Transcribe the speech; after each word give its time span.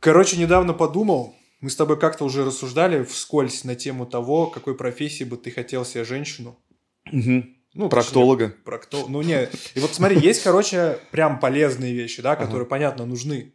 Короче, 0.00 0.36
недавно 0.38 0.72
подумал, 0.72 1.34
мы 1.60 1.68
с 1.70 1.76
тобой 1.76 1.98
как-то 1.98 2.24
уже 2.24 2.44
рассуждали 2.44 3.04
вскользь 3.04 3.64
на 3.64 3.74
тему 3.74 4.06
того, 4.06 4.46
какой 4.46 4.74
профессии 4.74 5.24
бы 5.24 5.36
ты 5.36 5.50
хотел 5.50 5.84
себе 5.84 6.04
женщину. 6.04 6.58
Угу. 7.12 7.44
Ну, 7.74 7.88
Проктолога. 7.88 8.48
точнее, 8.48 8.64
прокто- 8.64 9.04
Ну, 9.08 9.22
не. 9.22 9.48
И 9.74 9.80
вот 9.80 9.94
смотри, 9.94 10.18
есть, 10.18 10.42
короче, 10.42 10.98
прям 11.12 11.38
полезные 11.38 11.94
вещи, 11.94 12.20
да, 12.22 12.34
которые, 12.34 12.66
понятно, 12.66 13.06
нужны. 13.06 13.54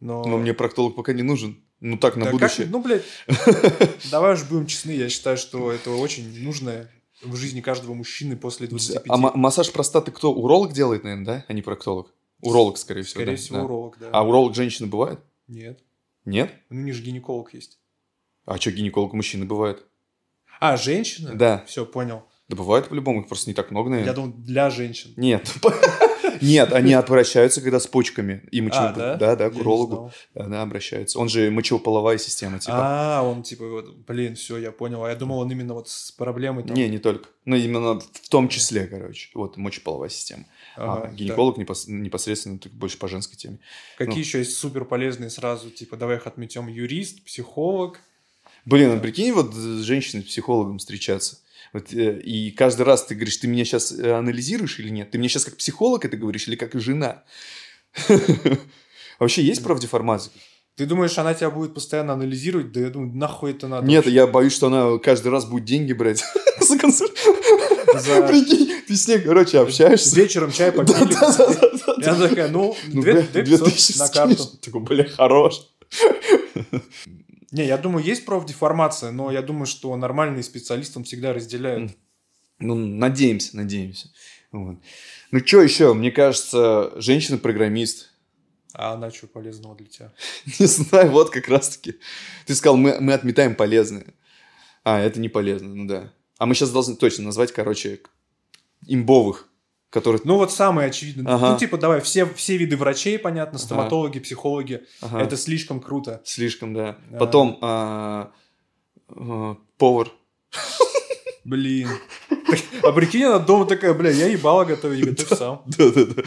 Но, 0.00 0.24
Но 0.24 0.38
мне 0.38 0.52
проктолог 0.52 0.96
пока 0.96 1.12
не 1.12 1.22
нужен. 1.22 1.62
Ну 1.78 1.96
так, 1.96 2.16
на 2.16 2.24
Да 2.24 2.30
как- 2.32 2.40
будущее. 2.40 2.66
Ну, 2.70 2.82
блядь, 2.82 3.02
давай 4.10 4.34
уж 4.34 4.42
будем 4.44 4.66
честны, 4.66 4.92
я 4.92 5.08
считаю, 5.08 5.36
что 5.36 5.70
это 5.70 5.90
очень 5.90 6.42
нужно 6.42 6.88
в 7.22 7.36
жизни 7.36 7.60
каждого 7.60 7.94
мужчины 7.94 8.36
после 8.36 8.66
25. 8.66 9.04
А 9.08 9.16
ма- 9.16 9.32
массаж 9.36 9.70
простаты 9.72 10.10
кто? 10.10 10.32
Уролог 10.32 10.72
делает, 10.72 11.04
наверное, 11.04 11.24
да? 11.26 11.44
А 11.48 11.52
не 11.52 11.62
проктолог. 11.62 12.12
Уролог, 12.40 12.78
скорее 12.78 13.02
всего. 13.02 13.20
Скорее 13.20 13.36
да, 13.36 13.42
всего, 13.42 13.58
да. 13.58 13.64
уролог, 13.64 13.96
да. 14.00 14.08
А 14.12 14.26
уролог 14.26 14.54
женщины 14.56 14.88
бывает? 14.88 15.20
Нет. 15.52 15.84
Нет? 16.24 16.54
Ну, 16.70 16.80
не 16.80 16.92
же 16.92 17.02
гинеколог 17.02 17.52
есть. 17.52 17.78
А 18.46 18.58
что, 18.58 18.70
гинеколог 18.70 19.12
мужчины 19.12 19.44
бывает? 19.44 19.84
А, 20.60 20.76
женщина? 20.76 21.34
Да. 21.34 21.64
Все, 21.66 21.84
понял. 21.84 22.24
Да 22.48 22.56
бывает 22.56 22.88
по-любому, 22.88 23.20
их 23.20 23.28
просто 23.28 23.50
не 23.50 23.54
так 23.54 23.70
много, 23.70 23.90
наверное. 23.90 24.10
Я 24.10 24.14
думал, 24.14 24.32
для 24.32 24.70
женщин. 24.70 25.12
Нет. 25.16 25.52
Нет, 26.40 26.72
они 26.72 26.92
обращаются, 26.92 27.60
когда 27.60 27.80
с 27.80 27.86
почками. 27.86 28.42
И 28.50 28.60
мочево... 28.60 28.88
А, 28.88 28.92
да? 28.92 29.16
Да, 29.16 29.36
да, 29.36 29.50
к 29.50 29.56
урологу. 29.56 29.94
знал. 29.94 30.12
Да, 30.34 30.46
да, 30.46 30.62
обращаются. 30.62 31.18
Он 31.18 31.28
же 31.28 31.50
мочеполовая 31.50 32.18
система, 32.18 32.58
типа. 32.58 32.76
А, 32.76 33.22
он 33.22 33.42
типа, 33.42 33.68
вот, 33.68 33.96
блин, 34.06 34.34
все, 34.34 34.58
я 34.58 34.72
понял. 34.72 35.04
А 35.04 35.10
я 35.10 35.16
думал, 35.16 35.38
он 35.38 35.50
именно 35.50 35.74
вот 35.74 35.88
с 35.88 36.12
проблемой 36.12 36.64
там. 36.64 36.76
Не, 36.76 36.88
не 36.88 36.98
только. 36.98 37.28
Ну, 37.44 37.56
именно 37.56 38.00
в 38.00 38.28
том 38.28 38.48
числе, 38.48 38.86
короче. 38.86 39.30
Вот 39.34 39.56
мочеполовая 39.56 40.08
система. 40.08 40.44
Ага, 40.76 40.92
а 40.92 41.06
да. 41.08 41.12
гинеколог 41.14 41.58
непос- 41.58 41.88
непосредственно 41.88 42.58
больше 42.72 42.98
по 42.98 43.08
женской 43.08 43.36
теме. 43.36 43.58
Какие 43.98 44.14
ну. 44.14 44.20
еще 44.20 44.38
есть 44.38 44.56
супер 44.56 44.84
полезные 44.84 45.30
сразу, 45.30 45.70
типа, 45.70 45.96
давай 45.96 46.16
их 46.16 46.26
отметем, 46.26 46.68
юрист, 46.68 47.24
психолог. 47.24 48.00
Блин, 48.64 48.96
а 48.96 49.00
прикинь, 49.00 49.32
вот 49.32 49.54
с 49.54 49.82
женщиной-психологом 49.82 50.78
встречаться. 50.78 51.38
Вот, 51.72 51.92
э, 51.94 52.20
и 52.20 52.50
каждый 52.50 52.82
раз 52.82 53.04
ты 53.04 53.14
говоришь, 53.14 53.38
ты 53.38 53.46
меня 53.48 53.64
сейчас 53.64 53.92
анализируешь 53.92 54.78
или 54.78 54.90
нет? 54.90 55.10
Ты 55.10 55.18
мне 55.18 55.28
сейчас 55.28 55.44
как 55.44 55.56
психолог 55.56 56.04
это 56.04 56.16
говоришь 56.16 56.46
или 56.48 56.56
как 56.56 56.78
жена? 56.80 57.22
Вообще 59.18 59.42
есть 59.42 59.62
профдеформация? 59.62 60.32
Ты 60.76 60.86
думаешь, 60.86 61.16
она 61.18 61.34
тебя 61.34 61.50
будет 61.50 61.74
постоянно 61.74 62.14
анализировать? 62.14 62.72
Да 62.72 62.80
я 62.80 62.88
думаю, 62.88 63.12
нахуй 63.14 63.50
это 63.50 63.68
надо? 63.68 63.86
Нет, 63.86 64.06
я 64.06 64.26
боюсь, 64.26 64.54
что 64.54 64.68
она 64.68 64.98
каждый 64.98 65.28
раз 65.30 65.44
будет 65.44 65.64
деньги 65.64 65.92
брать 65.92 66.24
за 66.60 66.78
консульт. 66.78 67.12
За- 67.94 68.26
Прикинь, 68.26 68.72
ты 68.88 68.96
с 68.96 69.06
ней, 69.06 69.18
короче, 69.20 69.58
общаешься. 69.58 70.16
Вечером 70.16 70.50
чай 70.50 70.72
попили. 70.72 71.12
Да-да-да-да-да. 71.12 71.94
И 72.00 72.04
она 72.04 72.28
такая, 72.28 72.48
ну, 72.48 72.74
Ну, 72.88 73.02
две- 73.02 73.12
бля, 73.12 73.22
две 73.32 73.42
две 73.42 73.58
500 73.58 73.72
тысячи 73.74 73.98
на 73.98 74.08
карту. 74.08 74.44
Такой, 74.62 74.80
бля, 74.80 75.04
хорош. 75.04 75.68
Не, 77.52 77.66
я 77.66 77.76
думаю, 77.76 78.04
есть 78.04 78.24
профдеформация, 78.24 79.10
но 79.10 79.30
я 79.30 79.42
думаю, 79.42 79.66
что 79.66 79.94
нормальные 79.94 80.42
специалисты 80.42 80.98
он 80.98 81.04
всегда 81.04 81.34
разделяют. 81.34 81.92
Ну, 82.58 82.74
надеемся, 82.74 83.56
надеемся. 83.56 84.10
Вот. 84.52 84.78
Ну, 85.30 85.46
что 85.46 85.60
еще? 85.60 85.92
Мне 85.92 86.10
кажется, 86.10 86.92
женщина-программист. 86.96 88.10
А 88.72 88.94
она 88.94 89.10
что 89.10 89.26
полезного 89.26 89.76
для 89.76 89.86
тебя? 89.86 90.12
Не 90.58 90.66
знаю, 90.66 91.10
вот 91.10 91.30
как 91.30 91.48
раз-таки. 91.48 91.98
Ты 92.46 92.54
сказал, 92.54 92.78
мы, 92.78 92.98
мы 93.00 93.12
отметаем 93.12 93.54
полезное. 93.54 94.06
А, 94.82 95.00
это 95.00 95.20
не 95.20 95.28
полезно, 95.28 95.74
ну 95.74 95.86
да. 95.86 96.12
А 96.38 96.46
мы 96.46 96.54
сейчас 96.54 96.70
должны 96.70 96.96
точно 96.96 97.24
назвать, 97.24 97.52
короче, 97.52 98.00
имбовых, 98.86 99.48
которых... 99.92 100.24
Ну, 100.24 100.36
вот 100.36 100.50
самое 100.50 100.88
очевидное. 100.88 101.34
Ага. 101.34 101.52
Ну, 101.52 101.58
типа, 101.58 101.76
давай, 101.76 102.00
все, 102.00 102.24
все 102.24 102.56
виды 102.56 102.78
врачей, 102.78 103.18
понятно, 103.18 103.58
стоматологи, 103.58 104.20
психологи. 104.20 104.84
Ага, 105.02 105.20
Это 105.20 105.36
слишком 105.36 105.80
круто. 105.80 106.22
Слишком, 106.24 106.72
да. 106.72 106.96
А. 107.12 107.18
Потом 107.18 107.58
а, 107.60 108.32
а, 109.08 109.56
повар. 109.76 110.10
Блин. 111.44 111.88
А 112.82 112.92
прикинь, 112.92 113.24
она 113.24 113.38
дома 113.38 113.66
такая, 113.66 113.92
бля, 113.92 114.10
я 114.10 114.28
ебала 114.28 114.64
готовить, 114.64 115.04
готовь 115.04 115.38
сам. 115.38 115.62
Да-да-да. 115.66 116.22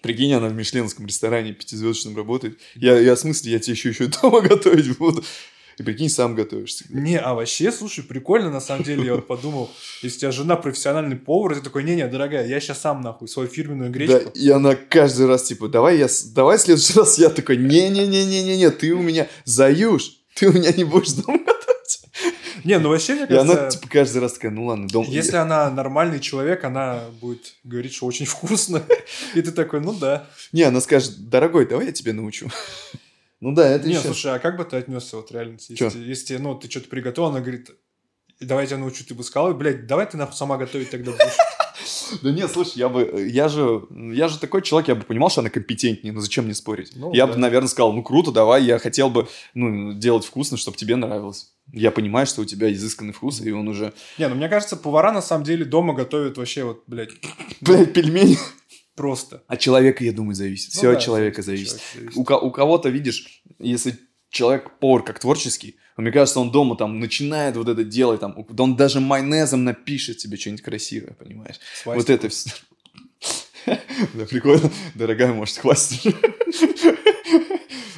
Прикинь, 0.00 0.32
она 0.32 0.48
в 0.48 0.54
мишленовском 0.54 1.06
ресторане 1.06 1.52
пятизвездочном 1.52 2.16
работает. 2.16 2.58
Я, 2.74 2.98
я 2.98 3.14
в 3.14 3.18
смысле, 3.18 3.52
я 3.52 3.58
тебе 3.58 3.74
еще, 3.74 3.90
еще 3.90 4.06
дома 4.06 4.40
готовить 4.48 4.96
буду. 4.96 5.22
И 5.82 5.84
прикинь, 5.84 6.08
сам 6.08 6.34
готовишься. 6.34 6.84
Не, 6.90 7.18
а 7.18 7.34
вообще, 7.34 7.72
слушай, 7.72 8.04
прикольно, 8.04 8.50
на 8.50 8.60
самом 8.60 8.84
деле, 8.84 9.04
я 9.04 9.14
вот 9.16 9.26
подумал, 9.26 9.70
если 10.02 10.16
у 10.18 10.20
тебя 10.20 10.30
жена 10.30 10.56
профессиональный 10.56 11.16
повар, 11.16 11.56
ты 11.56 11.60
такой, 11.60 11.82
не-не, 11.82 12.06
дорогая, 12.06 12.46
я 12.46 12.60
сейчас 12.60 12.80
сам, 12.80 13.00
нахуй, 13.00 13.26
свою 13.28 13.48
фирменную 13.48 13.90
Да, 13.90 13.98
гречку. 13.98 14.30
и 14.34 14.48
она 14.50 14.74
каждый 14.76 15.26
раз 15.26 15.42
типа, 15.42 15.68
давай 15.68 15.98
я, 15.98 16.06
давай 16.34 16.56
в 16.58 16.60
следующий 16.60 16.98
раз 16.98 17.18
я 17.18 17.28
такой, 17.30 17.56
не-не-не-не-не-не, 17.56 18.70
ты 18.70 18.92
у 18.92 19.02
меня 19.02 19.26
заюш, 19.44 20.18
ты 20.34 20.48
у 20.48 20.52
меня 20.52 20.72
не 20.72 20.84
будешь 20.84 21.12
дома 21.12 21.38
готовить. 21.38 22.00
Не, 22.64 22.78
ну 22.78 22.90
вообще, 22.90 23.14
мне 23.14 23.26
И 23.28 23.34
она 23.34 23.54
кажется, 23.56 23.78
типа 23.80 23.92
каждый 23.92 24.18
раз 24.22 24.34
такая, 24.34 24.52
ну 24.52 24.66
ладно, 24.66 24.86
дом. 24.86 25.04
если 25.08 25.36
она 25.36 25.68
нормальный 25.70 26.20
человек, 26.20 26.62
она 26.64 27.00
будет 27.20 27.54
говорить, 27.64 27.92
что 27.94 28.06
очень 28.06 28.26
вкусно. 28.26 28.82
И 29.34 29.42
ты 29.42 29.50
такой, 29.50 29.80
ну 29.80 29.92
да. 29.92 30.26
Не, 30.52 30.62
она 30.62 30.80
скажет, 30.80 31.28
дорогой, 31.28 31.66
давай 31.66 31.86
я 31.86 31.92
тебе 31.92 32.12
научу. 32.12 32.48
Ну 33.42 33.52
да, 33.52 33.68
это 33.68 33.88
Не, 33.88 33.94
еще. 33.94 34.02
слушай, 34.02 34.32
а 34.32 34.38
как 34.38 34.56
бы 34.56 34.64
ты 34.64 34.76
отнесся 34.76 35.16
вот 35.16 35.32
реально? 35.32 35.58
Если, 35.68 35.98
если 35.98 36.36
ну, 36.36 36.54
ты 36.54 36.70
что-то 36.70 36.88
приготовил, 36.88 37.28
она 37.28 37.40
говорит, 37.40 37.70
давай 38.40 38.64
я 38.64 38.68
тебя 38.68 38.78
научу, 38.78 39.04
ты 39.04 39.14
бы 39.14 39.24
сказал, 39.24 39.52
блядь, 39.52 39.88
давай 39.88 40.06
ты 40.06 40.16
нахуй 40.16 40.36
сама 40.36 40.56
готовить 40.56 40.90
тогда 40.90 41.10
будешь. 41.10 41.36
Да 42.22 42.30
нет, 42.30 42.50
слушай, 42.52 42.76
я 42.76 42.90
бы, 42.90 43.26
я 43.32 43.48
же, 43.48 43.84
я 43.90 44.28
же 44.28 44.38
такой 44.38 44.60
человек, 44.60 44.88
я 44.88 44.94
бы 44.94 45.02
понимал, 45.02 45.30
что 45.30 45.40
она 45.40 45.48
компетентнее, 45.48 46.12
но 46.12 46.20
зачем 46.20 46.44
мне 46.44 46.54
спорить? 46.54 46.92
Ну, 46.94 47.12
я 47.12 47.26
да. 47.26 47.32
бы, 47.32 47.38
наверное, 47.38 47.68
сказал, 47.68 47.92
ну 47.92 48.02
круто, 48.02 48.30
давай, 48.30 48.62
я 48.62 48.78
хотел 48.78 49.08
бы, 49.08 49.26
ну, 49.54 49.94
делать 49.94 50.24
вкусно, 50.24 50.58
чтобы 50.58 50.76
тебе 50.76 50.94
нравилось. 50.94 51.52
Я 51.72 51.90
понимаю, 51.90 52.26
что 52.26 52.42
у 52.42 52.44
тебя 52.44 52.70
изысканный 52.72 53.14
вкус, 53.14 53.40
и 53.40 53.50
он 53.50 53.66
уже, 53.66 53.94
Не, 54.18 54.28
ну 54.28 54.34
мне 54.34 54.48
кажется, 54.48 54.76
повара 54.76 55.10
на 55.10 55.22
самом 55.22 55.44
деле 55.44 55.64
дома 55.64 55.94
готовят 55.94 56.36
вообще 56.36 56.64
вот, 56.64 56.82
блядь, 56.86 57.10
блядь, 57.62 57.94
пельмени. 57.94 58.36
Просто. 58.94 59.42
От 59.46 59.60
человека, 59.60 60.04
я 60.04 60.12
думаю, 60.12 60.34
зависит. 60.34 60.70
Ну 60.74 60.78
Все 60.78 60.90
да, 60.92 60.96
от 60.96 61.02
человека 61.02 61.42
зависит, 61.42 61.80
зависит. 61.94 62.16
У, 62.16 62.20
у 62.20 62.50
кого-то, 62.50 62.88
видишь, 62.88 63.42
если 63.58 63.98
человек 64.30 64.78
повар 64.78 65.02
как 65.02 65.18
творческий, 65.18 65.76
мне 65.96 66.10
кажется, 66.10 66.40
он 66.40 66.50
дома 66.50 66.76
там 66.76 67.00
начинает 67.00 67.56
вот 67.56 67.68
это 67.68 67.84
делать, 67.84 68.20
там, 68.20 68.34
он 68.58 68.76
даже 68.76 69.00
майонезом 69.00 69.64
напишет 69.64 70.18
тебе 70.18 70.36
что-нибудь 70.36 70.62
красивое, 70.62 71.12
понимаешь? 71.14 71.56
Вот 71.84 71.94
Свастику. 72.06 72.12
это 72.12 72.28
все. 72.28 72.50
Да, 74.14 74.24
прикольно. 74.26 74.70
Дорогая, 74.94 75.32
может, 75.32 75.58
хвастать. 75.58 76.14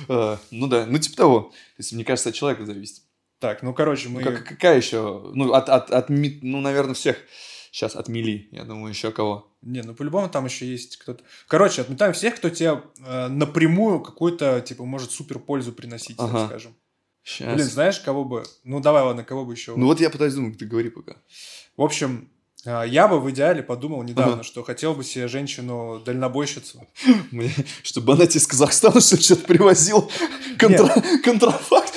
А, 0.08 0.38
Ну 0.50 0.66
да, 0.66 0.84
ну 0.86 0.98
типа 0.98 1.16
того. 1.16 1.40
То 1.40 1.78
есть, 1.78 1.92
мне 1.92 2.04
кажется, 2.04 2.28
от 2.28 2.34
человека 2.34 2.66
зависит. 2.66 3.02
Так, 3.38 3.62
ну, 3.62 3.72
короче, 3.72 4.08
Ну, 4.08 4.16
мы... 4.16 4.22
как- 4.22 4.44
какая 4.44 4.76
еще? 4.76 5.30
Ну, 5.34 5.52
от, 5.54 5.68
от, 5.68 5.90
от, 5.90 6.08
ну, 6.10 6.60
наверное, 6.60 6.94
всех 6.94 7.16
сейчас 7.74 7.96
отмели. 7.96 8.48
Я 8.52 8.62
думаю, 8.62 8.90
еще 8.90 9.10
кого. 9.10 9.52
Не, 9.60 9.82
ну 9.82 9.94
по-любому 9.94 10.28
там 10.28 10.44
еще 10.44 10.64
есть 10.64 10.96
кто-то. 10.96 11.24
Короче, 11.48 11.82
отметаем 11.82 12.12
всех, 12.12 12.36
кто 12.36 12.48
тебе 12.48 12.82
э, 13.04 13.26
напрямую 13.26 13.98
какой-то, 14.00 14.60
типа, 14.60 14.84
может 14.84 15.10
супер 15.10 15.40
пользу 15.40 15.72
приносить, 15.72 16.16
так 16.16 16.28
Ага. 16.30 16.46
скажем. 16.46 16.76
Сейчас. 17.24 17.52
Блин, 17.54 17.66
знаешь, 17.66 17.98
кого 17.98 18.24
бы. 18.24 18.44
Ну 18.62 18.78
давай, 18.78 19.02
ладно, 19.02 19.24
кого 19.24 19.44
бы 19.44 19.54
еще. 19.54 19.74
Ну 19.76 19.86
вот 19.86 19.98
я 20.00 20.08
пытаюсь 20.08 20.34
думать, 20.34 20.56
ты 20.56 20.66
говори 20.66 20.88
пока. 20.88 21.16
В 21.76 21.82
общем, 21.82 22.28
э, 22.64 22.84
я 22.86 23.08
бы 23.08 23.18
в 23.18 23.28
идеале 23.32 23.62
подумал 23.64 24.04
недавно, 24.04 24.34
Ага. 24.34 24.42
что 24.44 24.62
хотел 24.62 24.94
бы 24.94 25.02
себе 25.02 25.26
женщину-дальнобойщицу. 25.26 26.86
Чтобы 27.82 28.12
она 28.12 28.26
тебе 28.26 28.38
из 28.38 28.46
Казахстана 28.46 29.00
что-то. 29.00 29.42
Контра... 30.60 30.94
Контрафакт. 31.24 31.92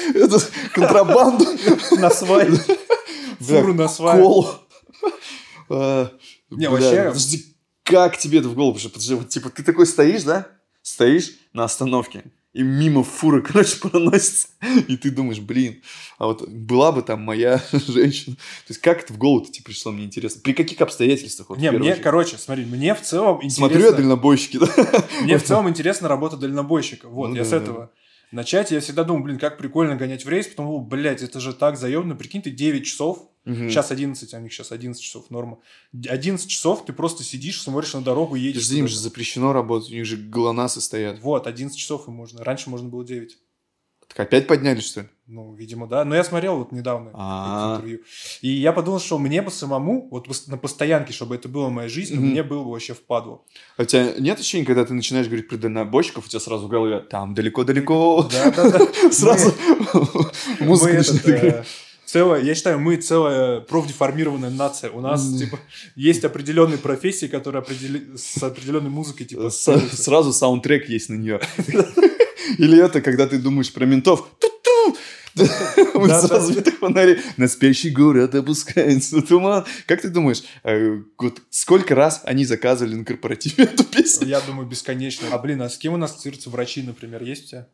Контрабанду. 0.74 1.46
На. 2.00 2.50
Бля, 3.40 3.60
Фуру 3.62 3.74
на 3.76 3.88
свай. 3.88 4.20
А, 5.70 6.12
Не, 6.50 6.70
вообще- 6.70 7.06
Подожди, 7.08 7.46
как 7.84 8.18
тебе 8.18 8.40
это 8.40 8.50
в 8.50 8.56
голову 8.56 8.74
пришло? 8.74 8.90
Подожди, 8.90 9.14
вот, 9.16 9.30
типа, 9.30 9.50
ты 9.50 9.64
такой 9.64 9.86
стоишь, 9.86 10.24
да? 10.24 10.48
Стоишь 10.82 11.32
на 11.54 11.64
остановке, 11.66 12.24
и 12.54 12.62
мимо 12.64 13.04
фуры, 13.04 13.42
короче, 13.48 13.78
проносится. 13.78 14.48
И 14.88 14.96
ты 14.98 15.12
думаешь, 15.12 15.40
блин, 15.40 15.81
а 16.18 16.28
вот 16.28 16.48
была 16.48 16.92
бы 16.92 17.02
там 17.02 17.22
моя 17.22 17.62
женщина. 17.72 18.36
То 18.36 18.69
есть, 18.69 18.81
как 18.81 19.04
это 19.04 19.14
в 19.14 19.18
голову 19.18 19.46
тебе 19.46 19.64
пришло, 19.66 19.92
мне 19.92 20.06
интересно. 20.06 20.42
При 20.44 20.54
каких 20.54 20.80
обстоятельствах? 20.81 21.50
Вот, 21.50 21.60
Не, 21.60 21.72
мне, 21.72 21.92
очередь? 21.92 22.04
короче, 22.04 22.38
смотри, 22.38 22.66
мне 22.66 22.96
в 22.96 23.02
целом 23.02 23.38
интересно... 23.44 23.68
Смотрю 23.68 23.81
я 23.86 23.92
дальнобойщики, 23.92 24.58
да? 24.60 24.68
Мне 25.22 25.38
в 25.38 25.44
целом 25.44 25.68
интересна 25.70 26.08
работа 26.08 26.38
дальнобойщика. 26.38 27.10
Вот, 27.10 27.30
Ну 27.30 27.36
я 27.36 27.44
да, 27.44 27.48
с 27.48 27.52
да. 27.52 27.90
Начать. 28.31 28.71
Я 28.71 28.79
всегда 28.79 29.03
думал, 29.03 29.24
блин, 29.24 29.39
как 29.39 29.57
прикольно 29.57 29.95
гонять 29.95 30.25
в 30.25 30.29
рейс. 30.29 30.47
Потом, 30.47 30.88
блядь, 30.88 31.21
это 31.21 31.39
же 31.39 31.53
так 31.53 31.77
заебно. 31.77 32.15
Прикинь, 32.15 32.41
ты 32.41 32.51
9 32.51 32.85
часов. 32.85 33.29
Мгм. 33.45 33.69
Сейчас 33.69 33.91
11, 33.91 34.33
а 34.33 34.38
у 34.38 34.41
них 34.41 34.51
сейчас 34.51 34.74
11 34.74 35.01
часов 35.01 35.29
норма. 35.29 35.59
11 35.94 36.50
часов 36.50 36.85
ты 36.85 36.91
просто 36.91 37.24
сидишь, 37.24 37.62
смотришь 37.62 37.94
на 37.94 38.01
дорогу, 38.01 38.35
едешь. 38.35 38.63
Подожди, 38.63 38.79
им 38.79 38.88
же 38.89 39.00
запрещено 39.00 39.53
работать, 39.53 39.89
у 39.89 39.94
них 39.94 40.06
же 40.06 40.18
глонасы 40.18 40.81
стоят. 40.81 41.19
Вот, 41.21 41.47
11 41.47 41.77
часов 41.77 42.09
и 42.09 42.12
можно. 42.12 42.44
Раньше 42.44 42.69
можно 42.69 42.89
было 42.89 43.06
9. 43.06 43.38
Опять 44.18 44.48
подняли, 44.48 44.80
что 44.80 45.02
ли? 45.02 45.08
Ну, 45.28 45.54
видимо, 45.54 45.88
да. 45.88 46.06
Но 46.06 46.16
я 46.16 46.24
смотрел 46.24 46.58
вот 46.58 46.72
недавно 46.72 47.12
А. 47.14 47.75
интервью. 47.75 48.00
И 48.42 48.50
я 48.50 48.72
подумал, 48.72 49.00
что 49.00 49.18
мне 49.19 49.42
бы 49.42 49.52
самому, 49.52 50.08
вот 50.10 50.28
на 50.48 50.58
постоянке, 50.58 51.12
чтобы 51.14 51.36
это 51.36 51.50
было 51.50 51.69
жизни, 51.90 52.16
Мгм. 52.18 52.28
мне 52.30 52.44
было 52.44 52.64
бы 52.64 52.72
вообще 52.72 52.94
впадло. 52.94 53.42
А 53.78 53.81
у 53.84 53.86
тебя 53.86 54.14
нет 54.19 54.40
ощущения, 54.40 54.66
когда 54.66 54.86
ты 54.86 54.94
начинаешь 54.94 55.28
говорить 55.28 55.48
про 55.50 55.58
дальнобойщиков, 55.58 56.25
у 56.25 56.30
тебя 56.30 56.40
сразу 56.40 56.68
в 56.68 56.69
голове 56.69 57.00
там 57.02 57.34
далеко-далеко, 57.34 58.30
Да-да-да. 58.31 58.80
сразу 59.12 59.54
музыка 60.62 60.94
начинает 60.94 61.44
э, 61.44 61.63
целая, 62.06 62.42
я 62.42 62.56
считаю, 62.56 62.80
мы 62.80 62.96
целая 62.96 63.60
профдеформированная 63.62 64.50
нация. 64.50 64.92
У 64.92 65.02
нас, 65.02 65.28
типа, 65.38 65.60
есть 65.96 66.24
определенные 66.24 66.78
профессии, 66.78 67.25
которые 67.28 67.62
определи- 67.62 68.18
с 68.18 68.42
определенной 68.42 68.90
музыкой, 68.90 69.25
типа, 69.25 69.50
С-. 69.50 69.90
Сразу 69.92 70.31
саундтрек 70.31 70.88
есть 70.90 71.10
на 71.10 71.16
нее. 71.16 71.42
Или 72.58 72.84
это, 72.84 73.02
когда 73.02 73.28
ты 73.28 73.38
думаешь 73.38 73.72
про 73.72 73.86
ментов. 73.86 74.28
Ту-ту! 74.40 74.98
С 75.38 76.30
разбитых 76.30 76.80
фонарей. 76.80 77.18
На 77.38 77.48
спящий 77.48 77.92
город 77.92 78.34
опускается 78.34 79.22
туман. 79.22 79.66
Как 79.86 80.02
ты 80.02 80.10
думаешь, 80.10 80.44
э, 80.64 81.02
сколько 81.50 81.96
раз 81.96 82.22
они 82.24 82.46
заказывали 82.46 82.96
на 82.96 83.06
корпоративе 83.06 83.64
эту 83.66 83.84
песню? 83.84 84.28
Я 84.28 84.42
думаю, 84.42 84.68
бесконечно. 84.68 85.28
А, 85.32 85.38
блин, 85.38 85.62
а 85.62 85.70
с 85.70 85.78
кем 85.78 85.94
у 85.94 85.98
нас 85.98 86.12
ассоциируются 86.12 86.50
врачи, 86.50 86.82
например, 86.82 87.24
есть 87.24 87.46
у 87.46 87.48
тебя? 87.50 87.68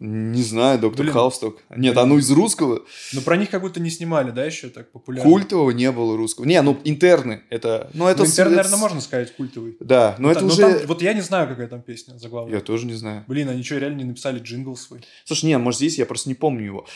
Не 0.00 0.42
знаю, 0.42 0.78
доктор 0.78 1.02
Блин. 1.02 1.12
Хаус 1.12 1.38
только. 1.38 1.60
Нет, 1.76 1.94
а 1.98 2.06
ну 2.06 2.16
из 2.16 2.30
русского. 2.30 2.82
Ну, 3.12 3.20
про 3.20 3.36
них 3.36 3.50
как 3.50 3.60
будто 3.60 3.80
не 3.80 3.90
снимали, 3.90 4.30
да, 4.30 4.46
еще 4.46 4.70
так 4.70 4.90
популярно? 4.92 5.30
Культового 5.30 5.72
не 5.72 5.92
было 5.92 6.16
русского. 6.16 6.46
Не, 6.46 6.62
ну 6.62 6.78
интерны. 6.84 7.42
Это, 7.50 7.90
ну 7.92 8.08
это... 8.08 8.20
Ну, 8.20 8.26
интерн, 8.26 8.52
с- 8.52 8.56
наверное, 8.56 8.78
можно 8.78 9.02
сказать 9.02 9.36
культовый. 9.36 9.76
Да, 9.78 10.16
но 10.18 10.30
это 10.30 10.40
Та- 10.40 10.46
уже... 10.46 10.56
там- 10.56 10.86
вот 10.86 11.02
я 11.02 11.12
не 11.12 11.20
знаю, 11.20 11.48
какая 11.48 11.68
там 11.68 11.82
песня 11.82 12.16
заглавная. 12.16 12.54
Я 12.54 12.60
тоже 12.62 12.86
не 12.86 12.94
знаю. 12.94 13.24
Блин, 13.28 13.50
они 13.50 13.62
что, 13.62 13.76
реально 13.76 13.98
не 13.98 14.04
написали 14.04 14.38
джингл 14.38 14.74
свой? 14.74 15.02
Слушай, 15.26 15.46
не, 15.46 15.58
может 15.58 15.76
здесь 15.76 15.98
я 15.98 16.06
просто 16.06 16.30
не 16.30 16.34
помню 16.34 16.64
его. 16.64 16.86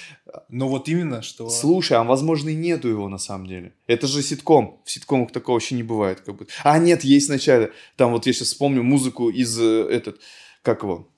Ну, 0.48 0.68
вот 0.68 0.88
именно, 0.88 1.20
что... 1.20 1.50
Слушай, 1.50 1.98
а 1.98 2.04
возможно 2.04 2.48
и 2.48 2.54
нету 2.54 2.88
его 2.88 3.10
на 3.10 3.18
самом 3.18 3.46
деле. 3.46 3.74
Это 3.86 4.06
же 4.06 4.22
ситком. 4.22 4.80
В 4.86 4.90
ситкомах 4.90 5.30
такого 5.30 5.56
вообще 5.56 5.74
не 5.74 5.82
бывает. 5.82 6.22
Как 6.22 6.36
бы. 6.36 6.46
А, 6.62 6.78
нет, 6.78 7.04
есть 7.04 7.28
вначале. 7.28 7.72
Там 7.96 8.12
вот 8.12 8.26
я 8.26 8.32
сейчас 8.32 8.48
вспомню 8.48 8.82
музыку 8.82 9.28
из 9.28 9.60
э, 9.60 9.88
этот, 9.90 10.20
как 10.62 10.82
его? 10.84 11.10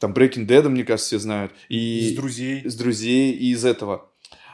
Там 0.00 0.12
Breaking 0.12 0.46
Dead, 0.46 0.68
мне 0.68 0.84
кажется, 0.84 1.08
все 1.08 1.18
знают. 1.18 1.52
И 1.68 2.08
Из 2.10 2.16
друзей. 2.16 2.60
из 2.62 2.74
друзей, 2.76 3.32
и 3.32 3.50
из 3.52 3.64
этого. 3.64 4.04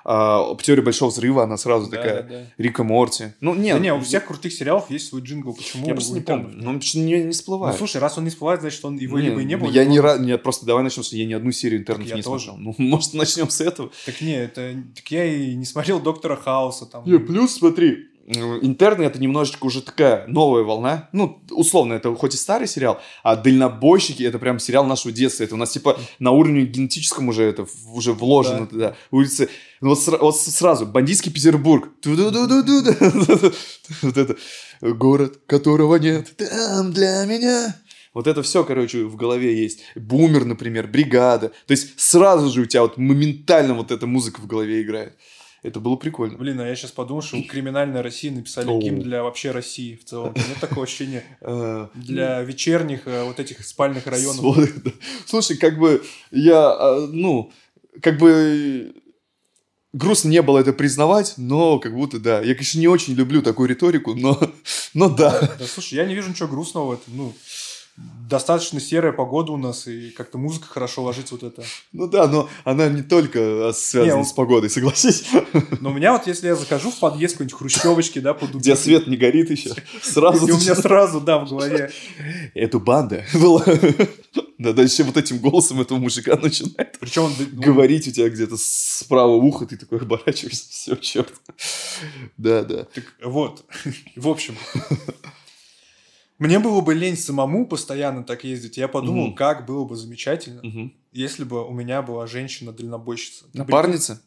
А, 0.07 0.55
теория 0.63 0.83
большого 0.83 1.09
взрыва, 1.09 1.45
она 1.45 1.57
сразу 1.57 1.91
Да, 1.91 1.97
такая. 1.97 2.23
да, 2.25 2.29
да. 2.29 2.47
Рика 2.59 2.85
Морти. 2.85 3.33
Ну, 3.41 3.55
нет. 3.55 3.77
Да 3.77 3.83
не, 3.83 3.95
у 3.95 4.01
всех 4.01 4.27
крутых 4.27 4.53
сериалов 4.53 4.91
есть 4.91 5.09
свой 5.09 5.23
джингл. 5.23 5.55
Почему? 5.55 5.87
Я 5.87 5.95
просто 5.95 6.13
не 6.13 6.19
интернов 6.21 6.53
помню. 6.53 6.73
Ну, 6.73 6.81
что 6.83 6.99
не, 6.99 7.05
не 7.15 7.25
Ну, 7.25 7.31
всплывает. 7.33 7.79
слушай, 7.79 7.97
раз 8.03 8.19
он 8.19 8.25
не 8.25 8.31
всплывает, 8.31 8.61
значит, 8.61 8.85
он 8.85 8.99
его 8.99 9.17
либо 9.17 9.41
и 9.41 9.45
не 9.47 9.57
было. 9.57 9.71
Я 9.71 9.87
не 9.87 9.99
он- 9.99 10.05
рад, 10.05 10.21
нет, 10.21 10.43
просто 10.43 10.67
давай 10.67 10.83
начнем, 10.85 11.05
с- 11.05 11.13
я 11.15 11.25
ни 11.25 11.33
одну 11.33 11.53
серию 11.53 11.81
интернет 11.81 12.07
я 12.09 12.17
не 12.17 12.23
тоже. 12.23 12.45
смотрел. 12.51 12.75
Ну, 12.79 12.85
может, 12.91 13.15
начнем 13.15 13.49
с 13.49 13.63
этого. 13.63 13.91
Так 14.05 14.21
не, 14.21 14.35
это... 14.37 14.75
Так 14.95 15.11
я 15.11 15.25
и 15.25 15.55
не 15.55 15.65
смотрел 15.65 15.99
Доктора 16.01 16.37
Хауса 16.37 16.85
там. 16.85 17.11
Не, 17.11 17.19
плюс 17.19 17.55
смотри, 17.55 18.09
интерны 18.27 19.03
это 19.05 19.21
немножечко 19.21 19.67
уже 19.67 19.83
такая 19.83 20.27
новая 20.27 20.63
волна. 20.63 21.09
Ну, 21.13 21.43
условно, 21.51 21.95
это 21.95 22.15
хоть 22.15 22.35
и 22.35 22.39
старый 22.39 22.67
сериал, 22.67 23.01
а 23.23 23.37
дальнобойщики 23.37 24.23
это 24.23 24.39
прям 24.39 24.59
сериал 24.59 24.87
нашего 24.87 25.13
детства. 25.13 25.45
Это 25.45 25.55
у 25.55 25.59
нас 25.59 25.71
типа 25.71 25.99
на 26.19 26.31
уровне 26.31 26.65
генетическом 26.65 27.29
уже 27.29 27.45
это 27.45 27.67
уже 27.93 28.13
вложено 28.13 28.67
туда. 28.67 28.97
Улицы. 29.11 29.51
Ну, 29.81 29.91
вот, 29.91 29.99
сра- 29.99 30.19
вот 30.19 30.39
сразу, 30.39 30.87
бандитский 30.87 31.33
Петербург. 31.33 31.89
Вот 34.03 34.17
это. 34.17 34.37
Город, 34.81 35.41
которого 35.47 35.97
нет. 35.97 36.35
Там 36.37 36.93
для 36.93 37.25
меня. 37.27 37.77
Вот 38.15 38.27
это 38.29 38.43
все, 38.43 38.65
короче, 38.65 39.05
в 39.05 39.17
голове 39.17 39.61
есть. 39.61 39.81
Бумер, 39.97 40.45
например, 40.45 40.87
бригада. 40.87 41.49
То 41.67 41.73
есть 41.73 41.99
сразу 42.01 42.49
же 42.49 42.63
у 42.63 42.65
тебя 42.65 42.83
вот 42.83 42.97
моментально 42.97 43.75
вот 43.75 43.91
эта 43.91 44.07
музыка 44.07 44.41
в 44.41 44.47
голове 44.47 44.83
играет. 44.83 45.17
Это 45.65 45.81
было 45.81 45.97
прикольно. 45.97 46.37
Блин, 46.37 46.61
а 46.61 46.69
я 46.69 46.77
сейчас 46.77 46.91
подумал, 46.93 47.23
что 47.23 47.43
криминальная 47.43 48.03
Россия 48.03 48.31
написали 48.31 48.69
Оу. 48.69 48.83
гимн 48.83 49.01
для 49.01 49.23
вообще 49.23 49.51
России 49.51 49.97
в 49.97 50.05
целом. 50.05 50.35
Нет 50.35 50.61
такого 50.61 50.83
ощущения. 50.85 51.25
Для 51.95 52.43
вечерних 52.43 53.07
э, 53.07 53.25
вот 53.25 53.41
этих 53.41 53.65
спальных 53.65 54.07
районов. 54.07 54.59
Слушай, 55.25 55.57
как 55.57 55.79
бы 55.79 56.05
я, 56.31 56.71
а, 56.71 57.07
ну, 57.11 57.51
как 58.03 58.19
бы 58.19 58.95
грустно 59.95 60.29
не 60.29 60.43
было 60.43 60.59
это 60.59 60.75
признавать, 60.75 61.35
но 61.39 61.79
как 61.79 61.95
будто 61.95 62.21
да. 62.21 62.43
Я, 62.43 62.55
конечно, 62.55 62.79
не 62.79 62.89
очень 62.89 63.15
люблю 63.15 63.41
такую 63.41 63.71
риторику, 63.71 64.15
но, 64.15 64.39
но 64.93 65.09
да. 65.09 65.57
Да 65.59 65.67
слушай, 65.67 65.95
я 65.95 66.05
не 66.05 66.15
вижу 66.15 66.29
ничего 66.29 66.49
грустного 66.49 66.89
в 66.89 66.93
этом. 66.93 67.17
Ну, 67.17 67.35
достаточно 67.97 68.81
серая 68.81 69.13
погода 69.13 69.53
у 69.53 69.57
нас, 69.57 69.87
и 69.87 70.11
как-то 70.11 70.39
музыка 70.39 70.67
хорошо 70.67 71.03
ложится 71.03 71.35
вот 71.35 71.45
это. 71.45 71.63
Ну 71.93 72.09
да, 72.09 72.27
но 72.27 72.49
она 72.65 72.89
не 72.89 73.03
только 73.03 73.69
а, 73.69 73.73
связана 73.73 74.15
Не, 74.15 74.19
он- 74.21 74.25
с 74.25 74.33
погодой, 74.33 74.71
согласись. 74.71 75.25
Но 75.81 75.91
у 75.91 75.93
меня 75.93 76.13
вот, 76.13 76.27
если 76.27 76.49
я 76.49 76.57
захожу 76.57 76.91
в 76.91 76.99
подъезд 76.99 77.35
какой-нибудь 77.35 77.59
хрущевочки, 77.59 78.19
да, 78.19 78.35
под 78.35 78.55
Где 78.55 78.75
свет 78.77 79.07
не 79.07 79.17
горит 79.17 79.51
еще. 79.51 79.75
Сразу 80.03 80.47
И 80.47 80.51
у 80.51 80.59
меня 80.59 80.75
сразу, 80.75 81.21
да, 81.21 81.39
в 81.39 81.49
голове. 81.49 81.91
Эту 82.55 82.81
банда 82.81 83.25
была. 83.35 83.65
Да, 84.59 84.73
дальше 84.73 85.03
вот 85.05 85.17
этим 85.17 85.39
голосом 85.39 85.81
этого 85.81 85.99
мужика 85.99 86.37
начинает 86.37 86.97
Причем 87.01 87.25
он, 87.25 87.33
ну, 87.39 87.61
говорить 87.61 88.07
у 88.09 88.13
тебя 88.13 88.29
где-то 88.29 88.57
справа 88.57 89.33
уха, 89.35 89.67
ты 89.67 89.77
такой 89.77 89.99
оборачиваешься, 89.99 90.71
все, 90.71 90.97
черт. 90.97 91.33
Да, 92.37 92.63
да. 92.63 92.85
Так 92.85 93.05
вот, 93.23 93.65
в 94.17 94.29
общем. 94.29 94.57
Мне 96.45 96.59
было 96.59 96.81
бы 96.81 96.95
лень 96.95 97.17
самому 97.17 97.67
постоянно 97.67 98.23
так 98.23 98.45
ездить. 98.45 98.77
Я 98.77 98.89
подумал, 98.89 99.29
Мгм. 99.29 99.35
как 99.35 99.67
было 99.67 99.85
бы 99.85 99.97
замечательно, 99.97 100.61
Мгм. 100.63 100.93
если 101.13 101.45
бы 101.45 101.67
у 101.67 101.73
меня 101.73 102.03
была 102.03 102.27
женщина-дальнобойщица. 102.27 103.47
Напарница? 103.55 104.21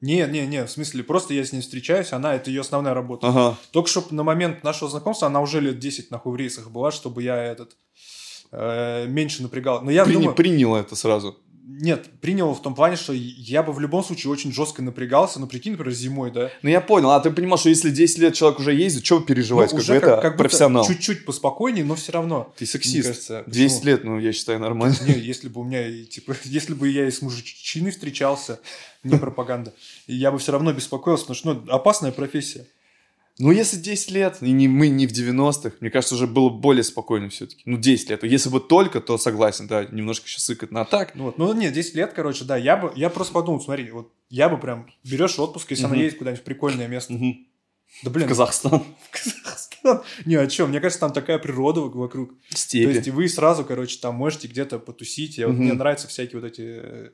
Не, 0.00 0.26
не, 0.26 0.46
не, 0.46 0.64
в 0.64 0.70
смысле, 0.70 1.04
просто 1.04 1.32
я 1.32 1.44
с 1.44 1.52
ней 1.52 1.60
встречаюсь, 1.60 2.12
она, 2.12 2.34
это 2.34 2.50
ее 2.50 2.62
основная 2.62 2.92
работа. 2.92 3.28
Ага. 3.28 3.56
Только 3.70 3.88
чтобы 3.88 4.08
на 4.14 4.24
момент 4.24 4.64
нашего 4.64 4.90
знакомства 4.90 5.28
она 5.28 5.40
уже 5.40 5.60
лет 5.60 5.78
10 5.78 6.10
нахуй 6.10 6.32
в 6.32 6.36
рейсах 6.36 6.70
была, 6.70 6.90
чтобы 6.90 7.22
я 7.22 7.36
этот 7.36 7.76
э, 8.50 9.06
меньше 9.06 9.42
напрягал. 9.42 9.80
Но 9.82 9.90
я 9.90 10.04
При- 10.04 10.14
думаю, 10.14 10.34
Приняла 10.34 10.80
это 10.80 10.96
сразу. 10.96 11.38
Нет, 11.64 12.08
принял 12.20 12.52
в 12.54 12.60
том 12.60 12.74
плане, 12.74 12.96
что 12.96 13.12
я 13.12 13.62
бы 13.62 13.72
в 13.72 13.78
любом 13.78 14.02
случае 14.02 14.32
очень 14.32 14.52
жестко 14.52 14.82
напрягался. 14.82 15.38
Ну, 15.38 15.46
прикинь, 15.46 15.72
например, 15.72 15.94
зимой, 15.94 16.32
да? 16.32 16.50
Ну, 16.62 16.68
я 16.68 16.80
понял. 16.80 17.10
А 17.10 17.20
ты 17.20 17.30
понимал, 17.30 17.56
что 17.56 17.68
если 17.68 17.90
10 17.90 18.18
лет 18.18 18.34
человек 18.34 18.58
уже 18.58 18.74
ездит, 18.74 19.06
что 19.06 19.20
переживать? 19.20 19.70
Ну, 19.70 19.78
как 19.78 19.84
уже 19.84 19.92
бы 19.92 19.98
это 19.98 20.16
как 20.20 20.36
профессионал. 20.36 20.86
Чуть-чуть 20.86 21.24
поспокойнее, 21.24 21.84
но 21.84 21.94
все 21.94 22.12
равно. 22.12 22.52
Ты 22.56 22.66
сексист. 22.66 23.06
кажется, 23.06 23.44
200 23.46 23.74
почему? 23.76 23.90
лет, 23.90 24.04
ну, 24.04 24.18
я 24.18 24.32
считаю, 24.32 24.58
нормально. 24.58 24.96
Не, 25.06 25.14
если 25.14 25.48
бы 25.48 25.60
у 25.60 25.64
меня, 25.64 26.04
типа, 26.04 26.34
если 26.44 26.74
бы 26.74 26.88
я 26.88 27.06
и 27.06 27.10
с 27.10 27.22
мужчиной 27.22 27.92
встречался, 27.92 28.58
не 29.04 29.16
пропаганда, 29.16 29.72
я 30.06 30.32
бы 30.32 30.38
все 30.38 30.52
равно 30.52 30.72
беспокоился, 30.72 31.24
потому 31.26 31.36
что, 31.36 31.54
ну, 31.54 31.72
опасная 31.72 32.10
профессия. 32.10 32.66
Ну, 33.42 33.50
если 33.50 33.76
10 33.76 34.10
лет, 34.12 34.38
и 34.40 34.52
не, 34.52 34.68
мы 34.68 34.88
не 34.88 35.08
в 35.08 35.10
90-х, 35.12 35.72
мне 35.80 35.90
кажется, 35.90 36.14
уже 36.14 36.28
было 36.28 36.48
более 36.48 36.84
спокойно 36.84 37.28
все-таки. 37.28 37.62
Ну, 37.66 37.76
10 37.76 38.10
лет. 38.10 38.22
Если 38.22 38.48
бы 38.48 38.60
только, 38.60 39.00
то 39.00 39.18
согласен, 39.18 39.66
да, 39.66 39.84
немножко 39.90 40.26
еще 40.26 40.38
сыкать. 40.38 40.70
На 40.70 40.84
так, 40.84 41.16
Ну, 41.16 41.24
вот. 41.24 41.38
ну 41.38 41.52
нет, 41.52 41.72
10 41.72 41.94
лет, 41.96 42.12
короче, 42.14 42.44
да, 42.44 42.56
я 42.56 42.76
бы, 42.76 42.92
я 42.94 43.10
просто 43.10 43.32
подумал, 43.34 43.60
смотри, 43.60 43.90
вот 43.90 44.12
я 44.30 44.48
бы 44.48 44.58
прям, 44.58 44.86
берешь 45.02 45.38
отпуск, 45.40 45.70
если 45.70 45.86
она 45.86 45.94
Мгм. 45.94 46.02
едет 46.04 46.18
куда-нибудь 46.18 46.40
в 46.42 46.44
прикольное 46.44 46.86
место. 46.86 47.12
Мгм. 47.14 47.46
Да, 48.04 48.10
в 48.10 48.12
блин, 48.12 48.28
Казахстан. 48.28 48.84
Казахстан. 49.10 50.02
Не, 50.24 50.36
о 50.36 50.46
чем? 50.46 50.68
Мне 50.68 50.78
кажется, 50.78 51.00
там 51.00 51.12
такая 51.12 51.38
природа 51.40 51.80
вокруг. 51.80 52.30
То 52.48 52.56
Степи. 52.56 52.88
есть, 52.94 53.08
и 53.08 53.10
вы 53.10 53.28
сразу, 53.28 53.64
короче, 53.64 53.98
там 53.98 54.14
можете 54.14 54.46
где-то 54.46 54.78
потусить. 54.78 55.36
Я, 55.38 55.48
вот, 55.48 55.54
Мгм. 55.54 55.64
Мне 55.64 55.72
нравятся 55.72 56.06
всякие 56.06 56.40
вот 56.40 56.46
эти... 56.48 57.10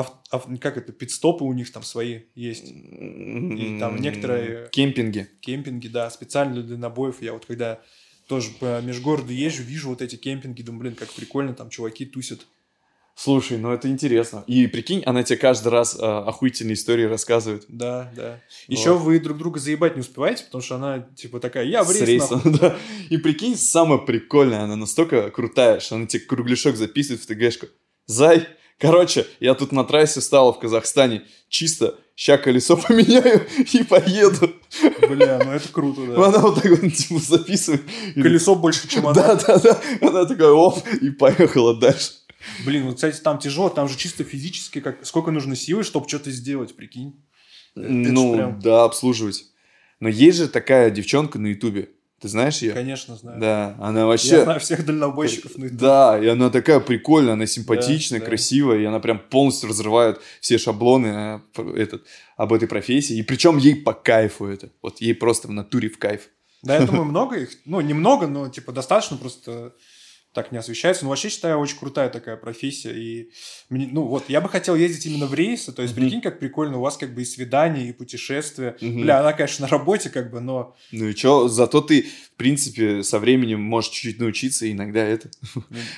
ав- 0.00 0.12
ав- 0.30 0.60
как 0.60 0.76
это, 0.76 0.92
пидстопы 0.92 1.44
у 1.44 1.52
них 1.52 1.72
там 1.72 1.82
свои 1.82 2.20
есть. 2.34 2.64
И 2.66 3.76
там 3.78 3.96
некоторые- 4.00 4.68
Кемпинги. 4.70 5.28
Кемпинги, 5.40 5.88
да, 5.88 6.10
специально 6.10 6.54
для 6.54 6.62
дальнобоев. 6.62 7.22
Я 7.22 7.32
вот 7.32 7.46
когда 7.46 7.80
тоже 8.26 8.50
по 8.60 8.80
межгороду 8.80 9.32
езжу, 9.32 9.62
вижу 9.62 9.88
вот 9.88 10.02
эти 10.02 10.16
кемпинги, 10.16 10.62
думаю, 10.62 10.80
блин, 10.80 10.94
как 10.94 11.12
прикольно, 11.12 11.54
там 11.54 11.70
чуваки 11.70 12.04
тусят. 12.06 12.46
Слушай, 13.16 13.58
ну 13.58 13.70
это 13.70 13.88
интересно. 13.88 14.44
И 14.46 14.66
прикинь, 14.66 15.02
она 15.04 15.22
тебе 15.22 15.36
каждый 15.36 15.68
раз 15.68 15.94
э, 15.94 16.02
охуительные 16.02 16.72
истории 16.74 17.04
рассказывает. 17.04 17.64
Да, 17.68 18.10
да. 18.16 18.40
Вот. 18.68 18.78
Еще 18.78 18.96
вы 18.96 19.20
друг 19.20 19.36
друга 19.36 19.58
заебать 19.60 19.94
не 19.96 20.00
успеваете, 20.00 20.44
потому 20.44 20.62
что 20.62 20.76
она 20.76 21.00
типа 21.00 21.38
такая, 21.38 21.64
я 21.66 21.82
в 21.82 21.88
С 21.88 21.96
рейс, 21.96 22.08
рейсом, 22.08 22.40
нахуй». 22.44 22.58
да. 22.60 22.78
И 23.10 23.18
прикинь, 23.18 23.56
самое 23.56 24.00
прикольное, 24.00 24.60
она 24.60 24.76
настолько 24.76 25.28
крутая, 25.30 25.80
что 25.80 25.96
она 25.96 26.06
тебе 26.06 26.22
кругляшок 26.24 26.76
записывает 26.76 27.20
в 27.20 27.26
ТГшку. 27.26 27.66
Зай, 28.06 28.46
короче, 28.80 29.26
я 29.40 29.54
тут 29.54 29.72
на 29.72 29.84
трассе 29.84 30.20
стала 30.20 30.52
в 30.52 30.58
Казахстане. 30.58 31.22
Чисто, 31.48 31.98
ща 32.16 32.38
колесо 32.38 32.76
поменяю 32.88 33.46
и 33.72 33.82
поеду. 33.84 34.52
Бля, 35.08 35.40
ну 35.44 35.52
это 35.52 35.68
круто, 35.72 36.00
да. 36.06 36.26
Она 36.26 36.38
вот 36.38 36.62
так 36.62 36.70
вот 36.80 36.92
типа 36.92 37.20
записывает. 37.20 37.82
Колесо 38.14 38.54
больше, 38.54 38.88
чем 38.88 39.06
она. 39.06 39.14
Да, 39.14 39.34
да, 39.34 39.58
да. 39.58 39.80
Она 40.00 40.24
такая, 40.24 40.50
оп, 40.50 40.78
и 41.00 41.10
поехала 41.10 41.74
дальше. 41.78 42.12
Блин, 42.64 42.86
вот, 42.86 42.94
кстати, 42.94 43.20
там 43.20 43.38
тяжело, 43.38 43.68
там 43.68 43.88
же 43.88 43.98
чисто 43.98 44.24
физически, 44.24 44.80
как 44.80 45.04
сколько 45.04 45.30
нужно 45.30 45.54
силы, 45.56 45.82
чтобы 45.84 46.08
что-то 46.08 46.30
сделать, 46.30 46.74
прикинь. 46.74 47.22
Это 47.76 47.88
Ну, 47.88 48.34
прям- 48.34 48.60
да, 48.60 48.84
обслуживать. 48.84 49.44
Но 50.00 50.08
есть 50.08 50.38
же 50.38 50.48
такая 50.48 50.90
девчонка 50.90 51.38
на 51.38 51.48
Ютубе. 51.48 51.90
Ты 52.20 52.28
знаешь 52.28 52.58
ее? 52.58 52.72
Конечно, 52.74 53.16
знаю. 53.16 53.40
Да, 53.40 53.76
она 53.80 54.04
вообще... 54.06 54.28
Я 54.36 54.44
знаю 54.44 54.60
всех 54.60 54.84
дальнобойщиков 54.84 55.56
на 55.56 55.64
ютубе. 55.64 55.80
Да, 55.80 56.18
и 56.22 56.26
она 56.26 56.50
такая 56.50 56.78
прикольная, 56.80 57.32
она 57.32 57.46
симпатичная, 57.46 58.18
Да, 58.18 58.24
да. 58.24 58.28
красивая, 58.30 58.78
и 58.78 58.84
она 58.84 59.00
прям 59.00 59.18
полностью 59.18 59.70
разрывает 59.70 60.20
все 60.40 60.58
шаблоны 60.58 61.40
п- 61.54 61.72
этот, 61.80 62.04
об 62.36 62.52
этой 62.52 62.68
профессии. 62.68 63.16
И 63.16 63.22
причем 63.22 63.56
ей 63.56 63.74
по 63.74 63.94
кайфу 63.94 64.46
это. 64.46 64.68
Вот 64.82 65.00
ей 65.00 65.14
просто 65.14 65.48
в 65.48 65.52
натуре 65.52 65.88
в 65.88 65.98
кайф. 65.98 66.28
Да, 66.62 66.76
я 66.76 66.84
думаю, 66.86 67.04
много 67.06 67.36
их. 67.38 67.50
Ну, 67.64 67.80
немного, 67.80 68.26
но 68.26 68.50
типа 68.50 68.72
достаточно, 68.72 69.16
просто 69.16 69.72
так 70.32 70.52
не 70.52 70.58
освещается. 70.58 71.02
Но 71.04 71.10
вообще 71.10 71.28
считаю, 71.28 71.58
очень 71.58 71.76
крутая 71.76 72.08
такая 72.08 72.36
профессия. 72.36 72.92
И 72.92 73.30
мне- 73.68 73.88
ну 73.90 74.02
вот, 74.04 74.24
я 74.28 74.40
бы 74.40 74.48
хотел 74.48 74.76
ездить 74.76 75.06
именно 75.06 75.26
в 75.26 75.34
рейсы. 75.34 75.72
То 75.72 75.82
есть, 75.82 75.94
Мгм. 75.96 76.02
прикинь, 76.04 76.20
как 76.20 76.38
прикольно, 76.38 76.78
у 76.78 76.80
вас 76.82 76.96
как 76.96 77.12
бы 77.14 77.22
и 77.22 77.24
свидания, 77.24 77.88
и 77.88 77.92
путешествия. 77.92 78.76
Мгм. 78.80 79.02
Бля, 79.02 79.20
она, 79.20 79.32
конечно, 79.32 79.66
на 79.66 79.68
работе, 79.68 80.08
как 80.08 80.30
бы, 80.30 80.40
но 80.40 80.76
Ну 80.92 81.08
и 81.08 81.14
чё, 81.14 81.48
зато 81.48 81.80
ты, 81.80 82.02
в 82.02 82.36
принципе, 82.36 83.02
со 83.02 83.18
временем 83.18 83.60
можешь 83.60 83.90
чуть-чуть 83.90 84.20
научиться, 84.20 84.66
и 84.66 84.72
иногда 84.72 85.02
это... 85.04 85.30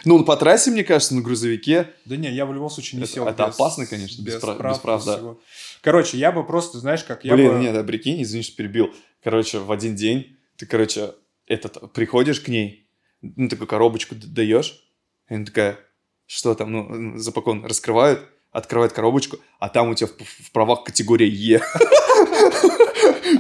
Ну, 0.07 0.23
по 0.25 0.37
трассе, 0.37 0.71
мне 0.71 0.83
кажется, 0.85 1.15
на 1.15 1.21
грузовике, 1.21 1.91
да 2.07 2.17
не, 2.17 2.33
я 2.33 2.47
в 2.47 2.55
любом 2.55 2.71
случае 2.71 2.99
не 3.01 3.05
Это- 3.05 3.13
сел. 3.13 3.27
это 3.29 3.47
без- 3.49 3.55
опасно, 3.55 3.87
конечно, 3.87 4.23
без 4.23 4.35
прав- 4.37 4.59
без 4.71 4.79
прав, 4.79 5.05
да. 5.05 5.17
всего. 5.17 5.41
Короче, 5.83 6.17
я 6.17 6.33
бы 6.33 6.43
просто, 6.47 6.79
знаешь, 6.79 7.05
как 7.05 7.25
я 7.25 7.35
Блин, 7.35 7.53
бы... 7.53 7.59
нет, 7.59 7.77
а 7.77 7.85
прикинь, 7.85 8.23
извини, 8.23 8.43
что 8.45 8.57
перебил. 8.57 8.95
Короче, 9.23 9.59
в 9.59 9.71
один 9.71 9.95
день 9.95 10.37
ты, 10.57 10.65
короче, 10.67 11.13
этот, 11.47 11.93
приходишь 11.93 12.41
к 12.41 12.49
ней, 12.49 12.82
ну, 13.23 13.49
такую 13.49 13.69
коробочку 13.69 14.15
даешь, 14.15 14.83
и 15.29 15.35
она 15.35 15.45
такая, 15.45 15.79
что 16.27 16.55
там, 16.55 16.73
ну, 16.73 17.19
запакован, 17.19 17.65
раскрывает, 17.65 18.21
открывает 18.51 18.93
коробочку, 18.93 19.39
а 19.59 19.69
там 19.69 19.91
у 19.91 19.95
тебя 19.95 20.09
в, 20.09 20.45
в 20.45 20.53
правах 20.53 20.85
категория 20.85 21.29
Е. 21.29 21.63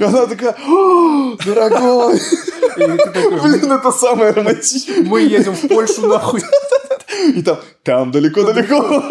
Она 0.00 0.26
такая, 0.26 0.56
«О, 0.66 1.36
дорогой, 1.44 2.18
блин, 2.76 3.72
это 3.72 3.92
самое 3.92 4.32
романтичное. 4.32 5.02
мы 5.02 5.20
едем 5.20 5.54
в 5.54 5.68
Польшу, 5.68 6.06
нахуй. 6.06 6.42
И 7.34 7.42
там, 7.42 7.58
там 7.82 8.10
далеко-далеко. 8.10 9.02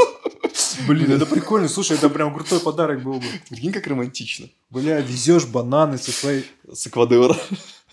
Блин, 0.87 1.11
это 1.11 1.25
прикольно. 1.25 1.67
Слушай, 1.69 1.97
это 1.97 2.09
прям 2.09 2.33
крутой 2.33 2.59
подарок 2.59 3.03
был 3.03 3.13
бы. 3.13 3.25
Прикинь, 3.49 3.71
как 3.71 3.87
романтично. 3.87 4.47
Бля, 4.69 4.99
везешь 4.99 5.45
бананы 5.45 5.97
со 5.97 6.11
своей... 6.11 6.45
С 6.71 6.87
Эквадора. 6.87 7.35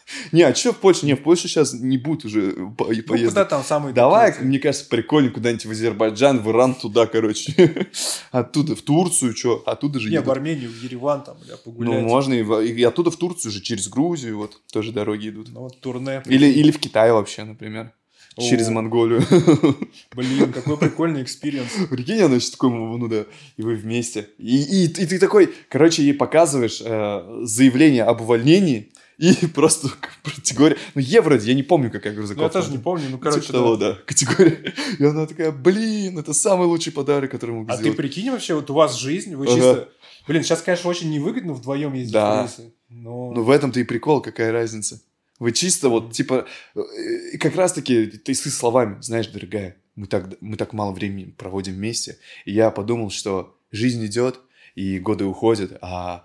Не, 0.32 0.42
а 0.42 0.54
что 0.54 0.72
в 0.72 0.78
Польше? 0.78 1.06
Не, 1.06 1.14
в 1.14 1.22
Польшу 1.22 1.48
сейчас 1.48 1.72
не 1.74 1.98
будет 1.98 2.24
уже 2.24 2.54
Ну, 2.56 2.74
поездок. 2.74 3.28
куда 3.28 3.44
там 3.44 3.62
самые... 3.64 3.92
Давай, 3.94 4.32
такие- 4.32 4.46
мне 4.46 4.58
кажется, 4.58 4.86
прикольно 4.88 5.30
куда-нибудь 5.30 5.66
в 5.66 5.70
Азербайджан, 5.70 6.40
в 6.40 6.50
Иран, 6.50 6.74
туда, 6.74 7.06
короче. 7.06 7.86
Оттуда 8.30 8.74
в 8.74 8.82
Турцию, 8.82 9.36
что? 9.36 9.62
Оттуда 9.66 10.00
же 10.00 10.10
Не, 10.10 10.20
в. 10.20 10.30
Армению, 10.30 10.70
в 10.70 10.82
Ереван 10.82 11.24
там, 11.24 11.36
бля, 11.44 11.54
Ну, 11.64 11.72
погулять. 11.72 12.02
можно 12.04 12.34
и, 12.34 12.42
в- 12.42 12.60
и 12.60 12.82
оттуда 12.82 13.10
в 13.10 13.16
Турцию 13.16 13.52
же, 13.52 13.60
через 13.60 13.88
Грузию, 13.88 14.38
вот, 14.38 14.60
тоже 14.72 14.92
дороги 14.92 15.28
идут. 15.28 15.48
Ну, 15.52 15.60
вот 15.60 15.80
турне. 15.80 16.22
Или, 16.26 16.46
или 16.46 16.70
в 16.70 16.78
Китай 16.78 17.12
вообще, 17.12 17.44
например. 17.44 17.92
О. 18.36 18.40
Через 18.42 18.68
Монголию. 18.68 19.20
Блин, 20.14 20.52
какой 20.52 20.76
прикольный 20.78 21.22
experience. 21.22 21.70
Прикинь, 21.90 22.20
она 22.20 22.38
сейчас 22.38 22.50
такой, 22.52 22.70
ну 22.70 23.08
да, 23.08 23.24
и 23.56 23.62
вы 23.62 23.74
вместе. 23.74 24.28
И, 24.38 24.58
и, 24.62 24.84
и 24.84 25.06
ты 25.06 25.18
такой, 25.18 25.52
короче, 25.68 26.02
ей 26.04 26.14
показываешь 26.14 26.80
э, 26.84 27.40
заявление 27.42 28.04
об 28.04 28.20
увольнении, 28.20 28.92
и 29.18 29.46
просто 29.54 29.88
категория... 30.22 30.76
Ну, 30.94 31.00
е 31.00 31.20
вроде, 31.20 31.48
я 31.48 31.54
не 31.54 31.62
помню, 31.62 31.90
какая 31.90 32.12
Ну, 32.12 32.18
грузовая 32.18 32.44
я 32.44 32.48
тоже 32.50 32.70
не 32.70 32.78
помню, 32.78 33.08
ну, 33.10 33.18
короче, 33.18 33.40
Типа 33.40 33.52
того, 33.52 33.76
да. 33.76 33.98
категория. 34.06 34.74
И 34.98 35.04
она 35.04 35.26
такая, 35.26 35.50
блин, 35.50 36.18
это 36.18 36.32
самый 36.32 36.66
лучший 36.66 36.92
подарок, 36.92 37.30
который 37.30 37.50
могу 37.56 37.70
А 37.70 37.74
ты 37.74 37.80
сделать. 37.80 37.96
прикинь 37.96 38.30
вообще, 38.30 38.54
вот 38.54 38.70
у 38.70 38.74
вас 38.74 38.96
жизнь, 38.96 39.34
вы 39.34 39.46
Ага. 39.46 39.54
чисто... 39.54 39.88
Блин, 40.28 40.42
сейчас, 40.42 40.62
конечно, 40.62 40.88
очень 40.90 41.10
невыгодно 41.10 41.52
вдвоем 41.54 41.94
ездить 41.94 42.12
Да. 42.12 42.42
в 42.42 42.46
рейсы. 42.46 42.72
Но... 42.88 43.32
Ну, 43.32 43.42
в 43.42 43.50
этом-то 43.50 43.80
и 43.80 43.84
прикол, 43.84 44.20
какая 44.20 44.52
разница. 44.52 45.00
Вы 45.40 45.52
чисто 45.52 45.88
вот, 45.88 46.12
типа, 46.12 46.46
э, 46.74 47.38
как 47.38 47.56
раз-таки 47.56 48.06
ты 48.06 48.34
с 48.34 48.42
словами, 48.50 49.00
знаешь, 49.00 49.28
дорогая, 49.28 49.76
мы 49.96 50.06
так, 50.06 50.40
мы 50.40 50.56
так 50.56 50.72
мало 50.72 50.92
времени 50.92 51.34
проводим 51.36 51.74
вместе, 51.74 52.18
и 52.44 52.52
я 52.52 52.70
подумал, 52.70 53.10
что 53.10 53.56
жизнь 53.72 54.04
идет, 54.06 54.40
и 54.74 54.98
годы 54.98 55.24
уходят, 55.24 55.76
а 55.80 56.24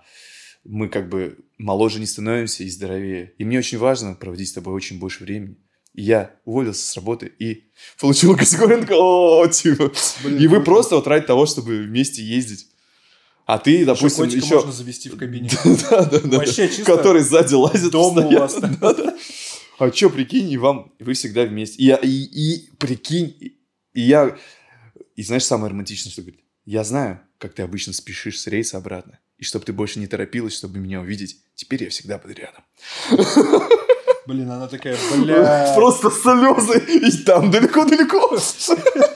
мы 0.64 0.88
как 0.88 1.08
бы 1.08 1.38
моложе 1.58 2.00
не 2.00 2.06
становимся 2.06 2.64
и 2.64 2.68
здоровее. 2.68 3.32
И 3.38 3.44
мне 3.44 3.58
очень 3.58 3.78
важно 3.78 4.14
проводить 4.14 4.48
с 4.48 4.52
тобой 4.52 4.74
очень 4.74 4.98
больше 4.98 5.24
времени. 5.24 5.56
И 5.94 6.02
я 6.02 6.34
уволился 6.44 6.86
с 6.86 6.96
работы 6.96 7.32
и 7.38 7.64
получил 8.00 8.36
категорию, 8.36 8.80
такой, 8.80 8.96
о, 8.98 9.46
типа. 9.46 9.92
Блин, 10.24 10.38
И 10.38 10.46
вы 10.46 10.56
круто. 10.56 10.64
просто 10.64 10.96
вот 10.96 11.06
ради 11.06 11.26
того, 11.26 11.46
чтобы 11.46 11.82
вместе 11.82 12.22
ездить. 12.22 12.66
А 13.46 13.58
ты, 13.58 13.84
допустим, 13.84 14.24
котика 14.24 14.44
еще... 14.44 14.54
можно 14.56 14.72
завести 14.72 15.10
в 15.10 15.16
кабине. 15.16 15.50
Да, 15.64 16.04
да, 16.04 16.20
да. 16.20 16.38
Вообще 16.38 16.68
чисто 16.68 16.84
Который 16.84 17.22
сзади 17.22 17.54
лазит 17.54 17.92
дом 17.92 18.16
у 18.16 18.30
вас. 18.38 18.54
Да, 18.80 18.94
да. 18.94 19.16
А 19.78 19.90
чё, 19.90 20.08
прикинь, 20.08 20.50
и 20.50 20.56
вам, 20.56 20.92
вы 20.98 21.14
всегда 21.14 21.44
вместе. 21.44 21.82
И, 21.82 21.90
и, 21.90 22.54
и 22.54 22.70
прикинь, 22.78 23.36
и, 23.38 23.58
и 23.92 24.00
я... 24.00 24.36
И 25.14 25.22
знаешь, 25.22 25.44
самое 25.44 25.70
романтичное, 25.70 26.10
что 26.10 26.22
говорит? 26.22 26.40
Я 26.64 26.84
знаю, 26.84 27.20
как 27.38 27.54
ты 27.54 27.62
обычно 27.62 27.92
спешишь 27.92 28.40
с 28.40 28.46
рейса 28.46 28.78
обратно. 28.78 29.18
И 29.44 29.46
чтобы 29.46 29.66
ты 29.66 29.74
больше 29.74 29.98
не 29.98 30.06
торопилась, 30.06 30.56
чтобы 30.56 30.78
меня 30.78 31.02
увидеть, 31.02 31.36
теперь 31.54 31.84
я 31.84 31.90
всегда 31.90 32.16
буду 32.16 32.32
рядом. 32.32 32.64
Блин, 34.26 34.50
она 34.50 34.68
такая, 34.68 34.96
бля, 35.18 35.72
Просто 35.76 36.10
слезы, 36.10 36.78
и 36.78 37.10
там 37.24 37.50
далеко-далеко. 37.50 38.38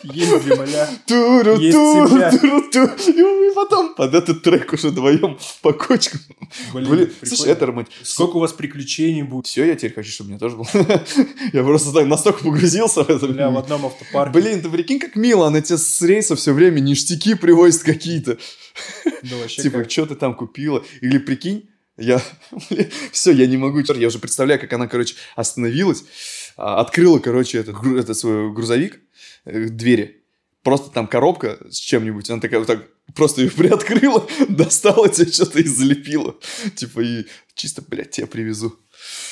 езди, 0.02 0.54
бля. 0.54 0.88
Туру, 1.06 1.56
Есть 1.56 1.72
туру, 1.76 2.62
туру. 2.70 2.90
И 3.06 3.54
потом 3.54 3.94
под 3.94 4.14
этот 4.14 4.42
трек 4.42 4.70
уже 4.72 4.88
вдвоем 4.88 5.38
по 5.62 5.72
кочкам. 5.72 6.20
Блин, 6.74 7.10
слушай, 7.22 7.52
это 7.52 7.66
романтично. 7.66 8.04
Сколько 8.04 8.36
у 8.36 8.40
вас 8.40 8.52
приключений 8.52 9.22
будет? 9.22 9.46
Все, 9.46 9.64
я 9.64 9.76
теперь 9.76 9.94
хочу, 9.94 10.10
чтобы 10.10 10.28
у 10.28 10.30
меня 10.32 10.38
тоже 10.38 10.56
было. 10.56 10.66
Я 11.52 11.62
просто 11.64 11.92
так 11.92 12.06
настолько 12.06 12.44
погрузился 12.44 13.02
в 13.02 13.08
это. 13.08 13.26
Бля, 13.28 13.48
в 13.48 13.56
одном 13.56 13.86
автопарке. 13.86 14.38
Блин, 14.38 14.60
ты 14.60 14.68
прикинь, 14.68 14.98
как 14.98 15.16
мило, 15.16 15.46
она 15.46 15.62
тебе 15.62 15.78
с 15.78 16.02
рейса 16.02 16.36
все 16.36 16.52
время 16.52 16.80
ништяки 16.80 17.34
привозит 17.34 17.82
какие-то. 17.82 18.36
Типа, 19.48 19.88
что 19.88 20.06
ты 20.06 20.14
там 20.14 20.34
купила? 20.34 20.84
Или 21.00 21.18
прикинь, 21.18 21.68
я... 21.98 22.22
Все, 23.12 23.32
я 23.32 23.46
не 23.46 23.56
могу. 23.56 23.80
Я 23.80 24.06
уже 24.06 24.18
представляю, 24.18 24.60
как 24.60 24.72
она, 24.72 24.86
короче, 24.86 25.16
остановилась, 25.36 26.04
а, 26.56 26.80
открыла, 26.80 27.18
короче, 27.18 27.58
этот, 27.58 27.76
этот 27.84 28.16
свой 28.16 28.52
грузовик, 28.52 29.00
э, 29.44 29.66
двери. 29.66 30.24
Просто 30.62 30.90
там 30.90 31.06
коробка 31.06 31.58
с 31.70 31.76
чем-нибудь. 31.76 32.30
Она 32.30 32.40
такая 32.40 32.60
вот 32.60 32.68
так 32.68 32.86
просто 33.14 33.42
ее 33.42 33.50
приоткрыла, 33.56 34.26
достала 34.48 35.08
тебе 35.08 35.30
что-то 35.30 35.60
и 35.60 35.64
залепила. 35.64 36.36
Типа, 36.74 37.00
и 37.00 37.26
чисто, 37.54 37.82
блядь, 37.82 38.10
тебя 38.10 38.26
привезу. 38.26 38.78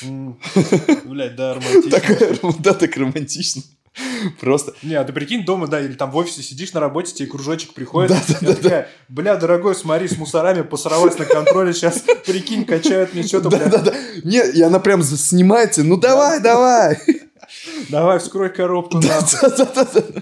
Блядь, 0.01 1.35
да, 1.35 1.53
романтично. 1.55 2.53
Да, 2.59 2.73
так 2.73 2.95
романтично. 2.97 3.61
Просто. 4.39 4.73
Не, 4.83 4.95
а 4.95 5.03
ты 5.03 5.13
прикинь, 5.13 5.43
дома, 5.45 5.67
да, 5.67 5.79
или 5.81 5.93
там 5.93 6.11
в 6.11 6.17
офисе 6.17 6.41
сидишь 6.43 6.73
на 6.73 6.79
работе, 6.79 7.13
тебе 7.13 7.27
кружочек 7.29 7.73
приходит. 7.73 8.11
Да, 8.11 8.21
да, 8.41 8.47
я 8.49 8.55
такая, 8.55 8.89
бля, 9.09 9.35
дорогой, 9.35 9.75
смотри, 9.75 10.07
с 10.07 10.17
мусорами 10.17 10.61
посралась 10.61 11.17
на 11.17 11.25
контроле, 11.25 11.73
сейчас, 11.73 12.03
прикинь, 12.25 12.65
качают 12.65 13.13
мне 13.13 13.23
что-то, 13.23 13.49
Да, 13.49 13.57
бля. 13.57 13.67
да, 13.69 13.77
да. 13.79 13.95
Не, 14.23 14.45
и 14.51 14.61
она 14.61 14.79
прям 14.79 15.01
за- 15.01 15.17
снимает 15.17 15.71
тебя. 15.71 15.85
Ну 15.85 15.97
давай, 15.97 16.39
давай. 16.39 16.99
Давай, 17.89 18.19
вскрой 18.19 18.49
коробку. 18.49 18.99
Да, 18.99 19.21
да, 19.41 19.49
да, 19.49 19.65
да, 19.73 19.85
да. 19.85 20.21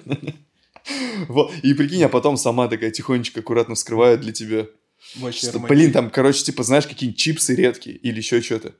Вот. 1.27 1.51
И 1.63 1.73
прикинь, 1.73 2.03
а 2.03 2.09
потом 2.09 2.37
сама 2.37 2.67
такая 2.67 2.91
тихонечко, 2.91 3.39
аккуратно 3.39 3.73
вскрывает 3.73 4.21
для 4.21 4.31
тебя. 4.31 4.67
Что, 5.31 5.59
блин, 5.59 5.91
там, 5.91 6.09
короче, 6.11 6.43
типа, 6.43 6.61
знаешь, 6.63 6.85
какие-нибудь 6.85 7.19
чипсы 7.19 7.55
редкие 7.55 7.95
или 7.97 8.17
еще 8.17 8.41
что-то. 8.41 8.73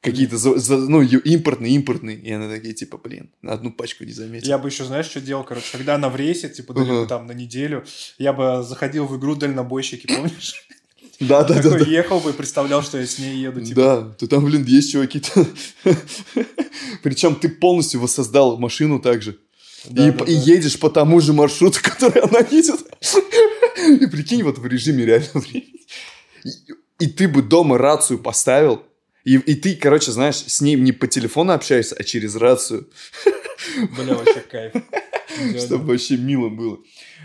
Какие-то, 0.00 0.38
за- 0.38 0.58
за- 0.58 0.76
ну, 0.76 1.02
импортные, 1.02 1.74
импортные. 1.74 2.16
И 2.16 2.30
она 2.30 2.48
такие, 2.48 2.72
типа, 2.72 2.98
блин, 2.98 3.30
на 3.42 3.52
одну 3.54 3.72
пачку 3.72 4.04
не 4.04 4.12
заметил. 4.12 4.46
Я 4.46 4.58
бы 4.58 4.68
еще, 4.68 4.84
знаешь, 4.84 5.06
что 5.06 5.20
делал, 5.20 5.42
короче, 5.42 5.66
когда 5.72 5.96
она 5.96 6.08
в 6.08 6.14
рейсе, 6.14 6.48
типа, 6.48 6.72
далеко 6.72 7.06
там 7.06 7.26
на 7.26 7.32
неделю, 7.32 7.84
я 8.16 8.32
бы 8.32 8.62
заходил 8.62 9.06
в 9.06 9.18
игру 9.18 9.34
дальнобойщики, 9.34 10.06
помнишь? 10.14 10.66
Да, 11.20 11.42
да, 11.42 11.60
да, 11.60 11.78
ехал 11.78 12.20
бы 12.20 12.30
и 12.30 12.32
представлял, 12.32 12.80
что 12.82 12.98
я 12.98 13.06
с 13.06 13.18
ней 13.18 13.38
еду, 13.38 13.60
типа. 13.60 13.80
Да, 13.80 14.02
то 14.18 14.28
там, 14.28 14.44
блин, 14.44 14.64
есть 14.64 14.92
чуваки-то. 14.92 15.46
Причем 17.02 17.34
ты 17.34 17.48
полностью 17.48 18.00
воссоздал 18.00 18.56
машину 18.56 19.00
также. 19.00 19.38
Да, 19.84 20.08
и, 20.08 20.12
да, 20.12 20.24
и 20.24 20.34
да. 20.36 20.42
едешь 20.42 20.78
по 20.78 20.90
тому 20.90 21.20
же 21.20 21.32
маршруту, 21.32 21.80
который 21.82 22.22
она 22.22 22.40
едет. 22.50 22.80
И 24.00 24.06
прикинь, 24.06 24.44
вот 24.44 24.58
в 24.58 24.66
режиме 24.66 25.04
реального 25.04 25.40
времени. 25.40 25.80
И, 26.44 27.04
и 27.04 27.06
ты 27.08 27.26
бы 27.26 27.42
дома 27.42 27.78
рацию 27.78 28.18
поставил, 28.18 28.82
и, 29.34 29.38
и 29.38 29.54
ты, 29.54 29.74
короче, 29.76 30.10
знаешь, 30.12 30.36
с 30.36 30.60
ней 30.60 30.76
не 30.76 30.92
по 30.92 31.06
телефону 31.06 31.52
общаешься, 31.52 31.94
а 31.98 32.04
через 32.04 32.36
рацию, 32.36 32.88
Бля, 33.96 34.14
вообще 34.14 34.40
кайф. 34.40 34.72
Чтобы 35.64 35.84
вообще 35.92 36.16
мило 36.16 36.48
было. 36.48 36.78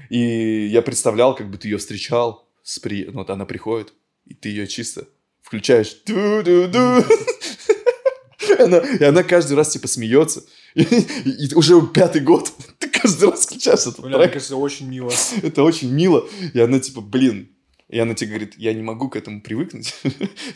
И 0.09 0.67
я 0.67 0.81
представлял, 0.81 1.35
как 1.35 1.49
бы 1.49 1.57
ты 1.57 1.67
ее 1.67 1.77
встречал, 1.77 2.47
с 2.63 2.79
при... 2.79 3.05
ну, 3.05 3.19
вот 3.19 3.29
она 3.29 3.45
приходит, 3.45 3.93
и 4.25 4.33
ты 4.33 4.49
ее 4.49 4.67
чисто 4.67 5.07
включаешь. 5.41 5.95
Ду-ду-ду. 6.05 7.03
Она, 8.59 8.77
и 8.77 9.03
она 9.03 9.23
каждый 9.23 9.53
раз 9.55 9.69
типа 9.69 9.87
смеется. 9.87 10.43
И, 10.75 10.81
и- 10.83 11.45
и 11.47 11.53
уже 11.55 11.81
пятый 11.93 12.21
год 12.21 12.51
ты 12.79 12.89
каждый 12.89 13.29
раз 13.29 13.45
включаешь 13.45 13.81
этот 13.81 14.01
Бля, 14.01 14.09
мне 14.09 14.17
трек. 14.17 14.33
кажется, 14.33 14.55
очень 14.57 14.87
мило. 14.89 15.11
Это 15.41 15.63
очень 15.63 15.91
мило. 15.91 16.27
И 16.53 16.59
она 16.59 16.79
типа, 16.79 17.01
блин, 17.01 17.49
И 17.89 17.99
она 17.99 18.13
тебе 18.15 18.29
говорит, 18.31 18.55
я 18.57 18.73
не 18.73 18.81
могу 18.81 19.09
к 19.09 19.15
этому 19.15 19.41
привыкнуть. 19.41 19.93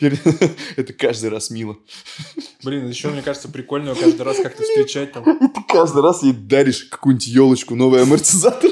Это 0.76 0.92
каждый 0.92 1.30
раз 1.30 1.50
мило. 1.50 1.76
Блин, 2.64 2.88
еще, 2.88 3.08
мне 3.08 3.22
кажется, 3.22 3.48
прикольно 3.48 3.94
каждый 3.94 4.22
раз 4.22 4.38
как-то 4.38 4.62
встречать 4.62 5.12
там. 5.12 5.24
Ты 5.24 5.60
каждый 5.68 6.02
раз 6.02 6.22
ей 6.22 6.32
даришь 6.32 6.84
какую-нибудь 6.84 7.26
елочку, 7.26 7.74
новый 7.74 8.02
амортизатор 8.02 8.70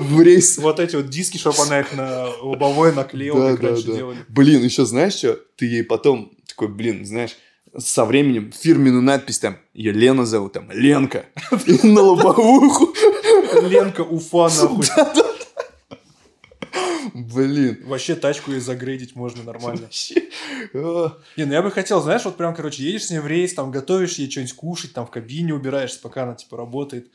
в 0.00 0.20
рейс. 0.20 0.58
Вот 0.58 0.80
эти 0.80 0.96
вот 0.96 1.08
диски, 1.08 1.38
чтобы 1.38 1.62
она 1.62 1.80
их 1.80 1.94
на 1.94 2.28
лобовое 2.42 2.92
наклеила, 2.92 3.40
Да, 3.40 3.50
как 3.52 3.60
да, 3.60 3.68
раньше 3.68 3.86
да. 3.86 3.94
делали. 3.94 4.18
Блин, 4.28 4.62
еще 4.62 4.84
знаешь 4.84 5.14
что? 5.14 5.38
Ты 5.56 5.66
ей 5.66 5.84
потом 5.84 6.32
такой, 6.46 6.68
блин, 6.68 7.06
знаешь, 7.06 7.36
со 7.78 8.04
временем 8.04 8.52
фирменную 8.52 9.02
надпись 9.02 9.38
там, 9.38 9.56
ее 9.72 9.92
Лена 9.92 10.26
зовут, 10.26 10.52
там, 10.52 10.70
Ленка. 10.70 11.26
На 11.82 12.02
лобовуху. 12.02 12.94
Ленка 13.62 14.02
Уфа, 14.02 14.48
нахуй. 14.48 14.84
Блин. 17.14 17.82
Вообще 17.84 18.14
тачку 18.14 18.52
ей 18.52 18.60
загрейдить 18.60 19.14
можно 19.14 19.42
нормально. 19.42 19.82
Вообще. 19.82 20.14
Не, 20.72 21.44
ну 21.44 21.52
я 21.52 21.62
бы 21.62 21.70
хотел, 21.70 22.00
знаешь, 22.00 22.24
вот 22.24 22.36
прям, 22.36 22.54
короче, 22.54 22.82
едешь 22.82 23.06
с 23.06 23.10
ней 23.10 23.18
в 23.18 23.26
рейс, 23.26 23.54
там 23.54 23.70
готовишь 23.70 24.14
ей 24.14 24.30
что-нибудь 24.30 24.54
кушать, 24.54 24.92
там 24.92 25.06
в 25.06 25.10
кабине 25.10 25.54
убираешься, 25.54 26.00
пока 26.00 26.22
она, 26.24 26.34
типа, 26.34 26.56
работает. 26.56 27.10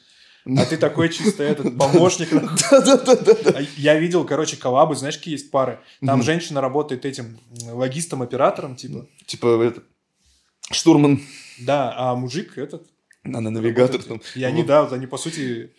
А 0.45 0.65
ты 0.65 0.77
такой 0.77 1.09
чисто 1.09 1.43
этот 1.43 1.77
помощник. 1.77 2.29
Да-да-да-да. 2.71 3.51
А 3.53 3.61
Я 3.75 3.99
видел, 3.99 4.23
короче, 4.23 4.55
коллабы, 4.55 4.95
знаешь, 4.95 5.17
какие 5.17 5.33
есть 5.33 5.51
пары. 5.51 5.79
Там 6.05 6.23
женщина 6.23 6.61
работает 6.61 7.05
этим 7.05 7.37
логистом-оператором, 7.69 8.75
типа. 8.75 9.07
Типа, 9.25 9.73
штурман, 10.71 11.21
Да, 11.59 11.93
а 11.97 12.15
мужик 12.15 12.57
этот. 12.57 12.87
она 13.23 13.49
навигатор 13.49 14.01
там. 14.01 14.21
И 14.35 14.43
они, 14.43 14.63
да, 14.63 14.87
они, 14.87 15.05
по 15.07 15.17
сути, 15.17 15.73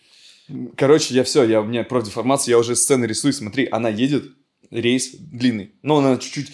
Короче, 0.75 1.13
я 1.13 1.23
все, 1.23 1.43
я, 1.43 1.61
у 1.61 1.65
меня 1.65 1.83
профдеформация, 1.83 2.53
я 2.53 2.57
уже 2.57 2.75
сцены 2.75 3.05
рисую, 3.05 3.33
смотри, 3.33 3.67
она 3.71 3.89
едет, 3.89 4.25
рейс 4.71 5.11
длинный, 5.13 5.73
но 5.81 5.97
она 5.97 6.17
чуть-чуть 6.17 6.51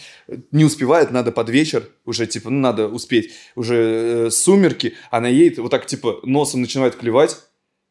не 0.51 0.65
успевает, 0.65 1.11
надо 1.11 1.31
под 1.31 1.49
вечер, 1.49 1.89
уже, 2.05 2.27
типа, 2.27 2.49
ну, 2.49 2.59
надо 2.59 2.87
успеть, 2.87 3.31
уже 3.55 3.75
э, 4.27 4.29
сумерки, 4.31 4.95
она 5.11 5.27
едет, 5.27 5.59
вот 5.59 5.71
так, 5.71 5.85
типа, 5.85 6.19
носом 6.23 6.61
начинает 6.61 6.95
клевать, 6.95 7.37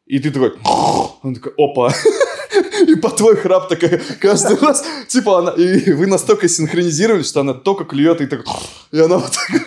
и 0.05 0.19
ты 0.19 0.31
такой, 0.31 0.53
он 1.23 1.35
такой, 1.35 1.53
опа, 1.57 1.93
и 2.87 2.95
по 2.95 3.09
твой 3.09 3.35
храп 3.35 3.69
такая 3.69 4.01
каждый 4.19 4.57
раз, 4.57 4.85
типа, 5.07 5.39
она, 5.39 5.51
и 5.51 5.91
вы 5.91 6.07
настолько 6.07 6.47
синхронизировались, 6.47 7.27
что 7.27 7.41
она 7.41 7.53
только 7.53 7.85
клюет, 7.85 8.21
и 8.21 8.25
так, 8.25 8.45
и 8.91 8.99
она 8.99 9.17
вот 9.17 9.31
так, 9.31 9.61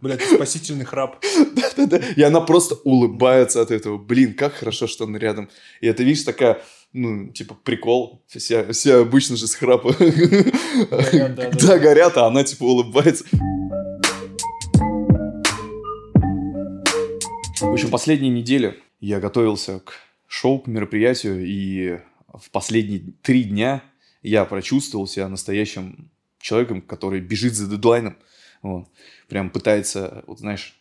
блядь, 0.00 0.22
спасительный 0.22 0.84
храп. 0.84 1.22
да-да-да. 1.54 1.98
И 2.16 2.22
она 2.22 2.40
просто 2.40 2.76
улыбается 2.84 3.62
от 3.62 3.70
этого. 3.70 3.98
Блин, 3.98 4.34
как 4.34 4.54
хорошо, 4.54 4.86
что 4.86 5.04
она 5.04 5.18
рядом. 5.18 5.48
И 5.80 5.86
это, 5.86 6.02
видишь, 6.02 6.24
такая, 6.24 6.62
ну, 6.92 7.28
типа, 7.28 7.54
прикол. 7.54 8.22
Все, 8.26 8.72
все 8.72 8.96
обычно 8.96 9.36
же 9.36 9.46
с 9.46 9.54
храпа. 9.54 9.94
Горят, 9.98 11.34
да, 11.34 11.50
да. 11.50 11.66
Да, 11.66 11.78
горят, 11.78 12.16
а 12.16 12.26
она, 12.26 12.44
типа, 12.44 12.64
улыбается. 12.64 13.24
В 17.60 17.72
общем, 17.72 17.90
последние 17.90 18.30
недели 18.30 18.78
я 19.00 19.20
готовился 19.20 19.80
к 19.80 19.94
шоу, 20.26 20.60
к 20.60 20.66
мероприятию, 20.66 21.44
и 21.46 22.00
в 22.32 22.50
последние 22.50 23.14
три 23.22 23.44
дня 23.44 23.82
я 24.22 24.44
прочувствовал 24.44 25.06
себя 25.06 25.28
настоящим 25.28 26.10
человеком, 26.38 26.82
который 26.82 27.20
бежит 27.20 27.54
за 27.54 27.68
дедлайном. 27.68 28.16
Вот. 28.62 28.88
Прям 29.28 29.50
пытается, 29.50 30.24
вот 30.26 30.40
знаешь, 30.40 30.76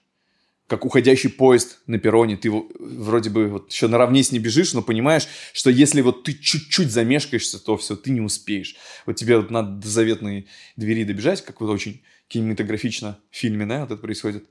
как 0.68 0.84
уходящий 0.84 1.30
поезд 1.30 1.80
на 1.86 2.00
перроне, 2.00 2.38
ты 2.38 2.50
вроде 2.50 3.30
бы 3.30 3.48
вот 3.48 3.72
еще 3.72 3.88
наравне 3.88 4.24
с 4.24 4.32
ней 4.32 4.40
бежишь, 4.40 4.74
но 4.74 4.82
понимаешь, 4.82 5.28
что 5.54 5.70
если 5.70 6.02
вот 6.02 6.24
ты 6.24 6.34
чуть-чуть 6.34 6.90
замешкаешься, 6.90 7.64
то 7.64 7.78
все, 7.78 7.96
ты 7.96 8.10
не 8.10 8.22
успеешь. 8.22 8.76
Вот 9.06 9.16
тебе 9.16 9.38
вот 9.38 9.52
надо 9.52 9.74
до 9.74 9.88
заветной 9.88 10.48
двери 10.76 11.04
добежать, 11.04 11.44
как 11.44 11.62
вот 11.62 11.70
очень 11.70 12.02
кинематографично 12.28 13.20
в 13.30 13.36
фильме, 13.36 13.66
да, 13.66 13.82
вот 13.82 13.92
это 13.92 14.02
происходит. 14.02 14.46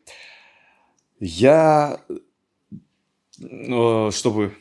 Я, 1.19 2.01
э, 2.09 4.11
чтобы 4.13 4.55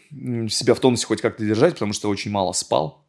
себя 0.49 0.73
в 0.73 0.79
тонусе 0.79 1.05
хоть 1.05 1.21
как-то 1.21 1.45
держать, 1.45 1.73
потому 1.73 1.93
что 1.93 2.09
очень 2.09 2.31
мало 2.31 2.53
спал, 2.53 3.02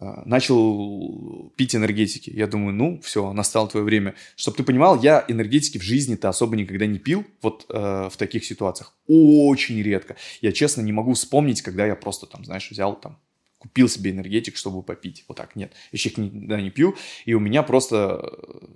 начал 0.00 1.52
пить 1.56 1.74
энергетики. 1.74 2.30
Я 2.30 2.46
думаю, 2.46 2.74
ну, 2.74 3.00
все, 3.00 3.32
настало 3.32 3.68
твое 3.68 3.84
время. 3.84 4.14
Чтобы 4.36 4.58
ты 4.58 4.62
понимал, 4.62 5.00
я 5.00 5.24
энергетики 5.26 5.78
в 5.78 5.82
жизни-то 5.82 6.28
особо 6.28 6.56
никогда 6.56 6.86
не 6.86 6.98
пил, 6.98 7.24
вот 7.40 7.64
э, 7.70 8.10
в 8.12 8.16
таких 8.18 8.44
ситуациях. 8.44 8.92
Очень 9.06 9.82
редко. 9.82 10.16
Я, 10.42 10.52
честно, 10.52 10.82
не 10.82 10.92
могу 10.92 11.14
вспомнить, 11.14 11.62
когда 11.62 11.86
я 11.86 11.96
просто 11.96 12.26
там, 12.26 12.44
знаешь, 12.44 12.70
взял 12.70 12.94
там, 13.00 13.18
купил 13.58 13.88
себе 13.88 14.10
энергетик, 14.10 14.56
чтобы 14.56 14.82
попить. 14.82 15.24
Вот 15.28 15.38
так, 15.38 15.56
нет. 15.56 15.72
Их 15.92 16.18
никогда 16.18 16.60
не 16.60 16.70
пью. 16.70 16.94
И 17.24 17.32
у 17.32 17.40
меня 17.40 17.62
просто, 17.62 18.20
э, 18.22 18.66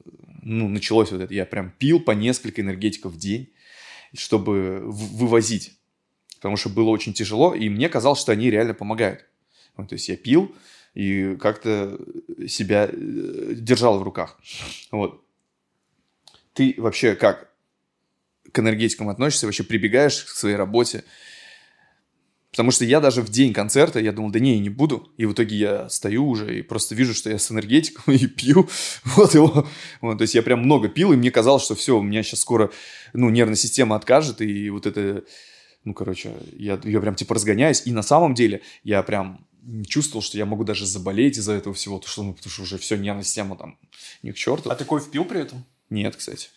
ну, 0.43 0.69
началось 0.69 1.13
вот 1.13 1.21
это. 1.21 1.35
Я 1.35 1.45
прям 1.45 1.71
пил 1.79 2.01
по 2.01 2.13
несколько 2.13 2.63
энергетиков 2.63 3.13
в 3.13 3.19
день, 3.19 3.51
чтобы 4.15 4.81
вывозить. 4.85 5.73
Потому 6.37 6.57
что 6.57 6.71
было 6.71 6.89
очень 6.89 7.13
тяжело, 7.13 7.55
и 7.55 7.69
мне 7.69 7.91
казалось, 7.91 8.21
что 8.21 8.33
они 8.33 8.51
реально 8.51 8.73
помогают. 8.73 9.27
Вот, 9.77 9.91
то 9.91 9.93
есть 9.93 10.09
я 10.09 10.17
пил 10.17 10.55
и 10.95 11.37
как-то 11.37 11.99
себя 12.49 12.89
э, 12.91 13.55
держал 13.55 13.99
в 13.99 14.03
руках. 14.03 14.39
Вот. 14.91 15.25
Ты 16.53 16.75
вообще 16.79 17.15
как 17.15 17.51
к 18.53 18.59
энергетикам 18.59 19.09
относишься? 19.09 19.47
Вообще 19.47 19.63
прибегаешь 19.63 20.25
к 20.25 20.29
своей 20.29 20.57
работе? 20.57 21.05
Потому 22.51 22.73
что 22.73 22.85
я 22.85 23.01
даже 23.01 23.23
в 23.23 23.29
день 23.29 23.53
концерта, 23.53 24.01
я 24.01 24.11
думал, 24.11 24.31
да 24.31 24.41
не, 24.41 24.55
я 24.55 24.61
не 24.61 24.71
буду. 24.71 25.13
И 25.17 25.25
в 25.25 25.33
итоге 25.35 25.57
я 25.57 25.89
стою 25.89 26.27
уже 26.27 26.59
и 26.59 26.63
просто 26.63 26.97
вижу, 26.97 27.15
что 27.15 27.31
я 27.31 27.39
с 27.39 27.51
энергетиком 27.51 28.13
и 28.15 28.27
пью. 28.27 28.69
Вот 29.05 29.35
его. 29.35 29.69
Вот, 30.01 30.19
то 30.19 30.23
есть 30.23 30.35
я 30.35 30.43
прям 30.43 30.61
много 30.61 30.89
пил, 30.89 31.13
и 31.13 31.17
мне 31.17 31.31
казалось, 31.31 31.63
что 31.63 31.77
все, 31.77 31.97
у 31.97 32.03
меня 32.03 32.25
сейчас 32.25 32.41
скоро 32.41 32.73
ну, 33.13 33.31
нервная 33.31 33.55
система 33.55 33.95
откажет, 33.95 34.41
и 34.41 34.69
вот 34.71 34.87
это, 34.87 35.23
ну, 35.85 35.95
короче, 35.95 36.33
я, 36.53 36.81
я 36.83 37.01
прям 37.01 37.15
типа 37.15 37.37
разгоняюсь. 37.37 37.83
И 37.85 37.93
на 37.93 38.03
самом 38.03 38.35
деле 38.35 38.63
я 38.83 39.05
прям 39.05 39.47
чувствовал, 39.87 40.23
что 40.23 40.39
я 40.39 40.47
могу 40.47 40.65
даже 40.65 40.87
заболеть 40.87 41.39
из-за 41.39 41.53
этого 41.53 41.75
всего, 41.75 41.99
потому 41.99 42.11
что, 42.11 42.23
ну, 42.23 42.35
потому 42.35 42.51
что 42.51 42.63
уже 42.63 42.79
все, 42.79 42.97
нервная 42.97 43.25
система 43.25 43.57
там 43.57 43.79
не 44.23 44.33
к 44.33 44.37
черту. 44.37 44.71
А 44.71 44.75
ты 44.75 44.85
кофе 44.85 45.11
пил 45.11 45.25
при 45.25 45.41
этом? 45.41 45.65
Нет, 45.91 46.17
кстати. 46.17 46.49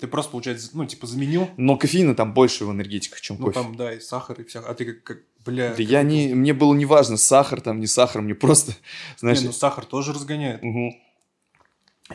Ты 0.00 0.06
просто, 0.06 0.32
получается, 0.32 0.70
ну, 0.72 0.84
типа, 0.84 1.06
заменил? 1.06 1.48
Но 1.56 1.76
кофеина 1.76 2.14
там 2.14 2.34
больше 2.34 2.64
в 2.64 2.72
энергетиках, 2.72 3.20
чем 3.20 3.36
Ну, 3.38 3.46
кофе. 3.46 3.60
там, 3.60 3.76
да, 3.76 3.94
и 3.94 4.00
сахар, 4.00 4.40
и 4.40 4.44
вся... 4.44 4.60
А 4.60 4.74
ты 4.74 4.84
как, 4.84 5.02
как 5.02 5.18
бля... 5.44 5.74
Да 5.74 5.82
я 5.82 6.02
не, 6.02 6.34
мне 6.34 6.52
было 6.52 6.74
не 6.74 6.84
важно, 6.84 7.16
сахар 7.16 7.60
там, 7.60 7.80
не 7.80 7.86
сахар, 7.86 8.20
мне 8.22 8.34
просто, 8.34 8.72
знаешь, 9.18 9.40
Не, 9.40 9.46
ну, 9.46 9.52
сахар 9.52 9.84
тоже 9.84 10.12
разгоняет. 10.12 10.62
Мгм. 10.62 10.94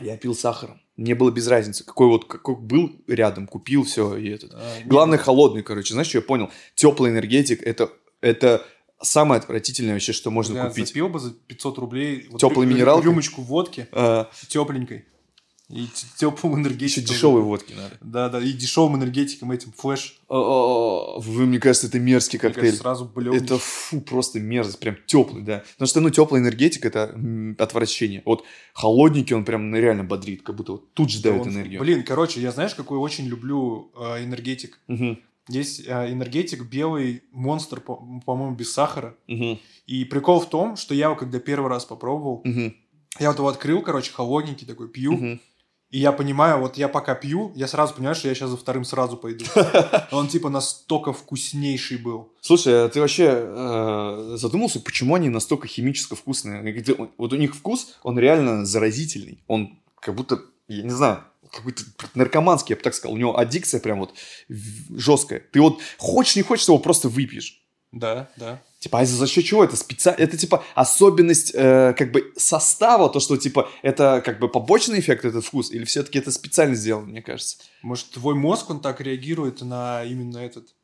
Я 0.00 0.16
пил 0.16 0.34
сахаром. 0.34 0.80
Мне 0.96 1.14
было 1.14 1.30
без 1.30 1.48
разницы, 1.48 1.84
какой 1.84 2.06
вот 2.06 2.26
какой 2.26 2.56
был 2.56 2.92
рядом, 3.08 3.46
купил 3.48 3.84
все 3.84 4.16
и 4.16 4.28
этот. 4.28 4.52
А, 4.54 4.78
не, 4.78 4.84
Главное 4.84 5.18
холодный, 5.18 5.62
короче. 5.62 5.92
Знаешь, 5.92 6.08
что 6.08 6.18
я 6.18 6.22
понял? 6.22 6.50
Теплый 6.74 7.10
энергетик 7.10 7.62
это 7.62 7.90
это 8.20 8.66
самое 9.04 9.38
отвратительное 9.38 9.92
вообще, 9.94 10.12
что 10.12 10.30
можно 10.30 10.56
я 10.58 10.66
купить. 10.68 10.88
запил 10.88 11.08
бы 11.08 11.18
за 11.20 11.30
500 11.32 11.78
рублей... 11.78 12.26
вот 12.30 12.40
рю- 12.42 12.74
минералкой? 12.74 13.04
Рюмочку 13.10 13.42
водки 13.42 13.86
А, 13.92 14.28
тепленькой. 14.48 15.04
И 15.70 15.88
теплым 16.18 16.52
еще 16.52 16.60
энергетиком. 16.68 17.04
дешевой 17.04 17.40
водки 17.40 17.72
надо. 17.72 17.96
Да, 18.02 18.28
да, 18.28 18.38
и 18.38 18.52
дешевым 18.52 18.96
энергетиком 18.96 19.50
этим 19.50 19.72
флеш. 19.72 20.20
А, 20.28 20.34
а, 20.36 21.16
а, 21.16 21.20
Вы, 21.20 21.46
мне 21.46 21.58
кажется, 21.58 21.86
это 21.86 21.98
мерзкий 21.98 22.36
Мне 22.36 22.40
кажется, 22.42 22.60
коктейль. 22.60 22.78
сразу 22.78 23.06
блём. 23.06 23.34
Это 23.34 23.56
фу, 23.58 24.02
просто 24.02 24.40
мерзость, 24.40 24.78
прям 24.78 24.96
теплый, 25.06 25.42
да. 25.42 25.64
Потому 25.72 25.88
что, 25.88 26.00
ну, 26.00 26.10
теплый 26.10 26.42
энергетик 26.42 26.84
это 26.84 27.18
отвращение. 27.58 28.20
Вот 28.26 28.44
холодненький, 28.74 29.34
он 29.34 29.46
прям 29.46 29.70
ну, 29.70 29.78
реально 29.78 30.04
бодрит, 30.04 30.42
как 30.42 30.54
будто 30.54 30.72
вот 30.72 30.92
тут 30.92 31.10
же 31.10 31.22
дает 31.22 31.46
энергию. 31.46 31.80
Блин, 31.80 32.02
короче, 32.04 32.42
я 32.42 32.52
знаешь, 32.52 32.74
какой 32.74 32.98
очень 32.98 33.26
люблю 33.26 33.90
э, 33.96 34.22
энергетик? 34.22 34.78
Мгм, 34.86 35.18
Есть 35.48 35.86
э, 35.86 36.12
энергетик 36.12 36.62
белый, 36.64 37.22
монстр, 37.32 37.80
по- 37.80 37.96
по-моему, 38.24 38.54
без 38.54 38.72
сахара. 38.72 39.14
мгм, 39.26 39.58
И 39.86 40.04
прикол 40.04 40.40
в 40.40 40.48
том, 40.48 40.76
что 40.76 40.94
я 40.94 41.06
его 41.06 41.16
когда 41.16 41.38
первый 41.38 41.68
раз 41.68 41.84
попробовал, 41.84 42.40
мгм, 42.44 42.74
я 43.20 43.28
вот 43.28 43.38
его 43.38 43.48
открыл, 43.48 43.82
короче, 43.82 44.12
холодненький 44.12 44.66
такой, 44.66 44.88
пью. 44.88 45.12
мгм. 45.12 45.40
И 45.90 45.98
я 46.00 46.10
понимаю, 46.10 46.58
вот 46.58 46.76
я 46.76 46.88
пока 46.88 47.14
пью, 47.14 47.52
я 47.54 47.68
сразу 47.68 47.94
понимаю, 47.94 48.16
что 48.16 48.26
я 48.26 48.34
сейчас 48.34 48.50
за 48.50 48.56
вторым 48.56 48.84
сразу 48.84 49.16
пойду. 49.16 49.44
Он 50.10 50.26
типа 50.26 50.48
настолько 50.48 51.12
вкуснейший 51.12 51.98
был. 51.98 52.32
Слушай, 52.40 52.86
а 52.86 52.88
ты 52.88 53.00
вообще 53.00 53.28
э, 53.30 54.34
задумался, 54.36 54.80
почему 54.80 55.14
они 55.14 55.28
настолько 55.28 55.68
химически 55.68 56.14
вкусные? 56.14 56.84
Вот 57.16 57.32
у 57.32 57.36
них 57.36 57.54
вкус, 57.54 57.94
он 58.02 58.18
реально 58.18 58.64
заразительный. 58.66 59.38
Он 59.46 59.78
как 60.00 60.14
будто, 60.16 60.40
я 60.68 60.82
не 60.82 60.90
знаю, 60.90 61.24
какой-то 61.54 61.82
наркоманский, 62.14 62.72
я 62.72 62.76
бы 62.76 62.82
так 62.82 62.94
сказал. 62.94 63.14
У 63.14 63.18
него 63.18 63.38
аддикция 63.38 63.80
прям 63.80 64.00
вот 64.00 64.14
жесткая. 64.48 65.40
Ты 65.52 65.60
вот 65.60 65.80
хочешь, 65.98 66.36
не 66.36 66.42
хочешь, 66.42 66.66
его 66.66 66.78
просто 66.78 67.08
выпьешь. 67.08 67.60
Да, 67.92 68.28
да. 68.36 68.60
Типа, 68.80 69.00
а 69.00 69.06
за 69.06 69.26
счет 69.26 69.44
чего 69.44 69.64
это 69.64 69.76
специально? 69.76 70.20
Это 70.20 70.36
типа 70.36 70.64
особенность 70.74 71.52
э, 71.54 71.94
как 71.96 72.10
бы 72.10 72.32
состава, 72.36 73.08
то, 73.08 73.20
что 73.20 73.36
типа 73.36 73.70
это 73.82 74.20
как 74.24 74.40
бы 74.40 74.48
побочный 74.48 74.98
эффект, 74.98 75.24
этот 75.24 75.44
вкус, 75.44 75.70
или 75.70 75.84
все-таки 75.84 76.18
это 76.18 76.32
специально 76.32 76.74
сделано, 76.74 77.06
мне 77.06 77.22
кажется? 77.22 77.58
Может, 77.82 78.10
твой 78.10 78.34
мозг, 78.34 78.68
он 78.68 78.80
так 78.80 79.00
реагирует 79.00 79.62
на 79.62 80.04
именно 80.04 80.38
этот 80.38 80.74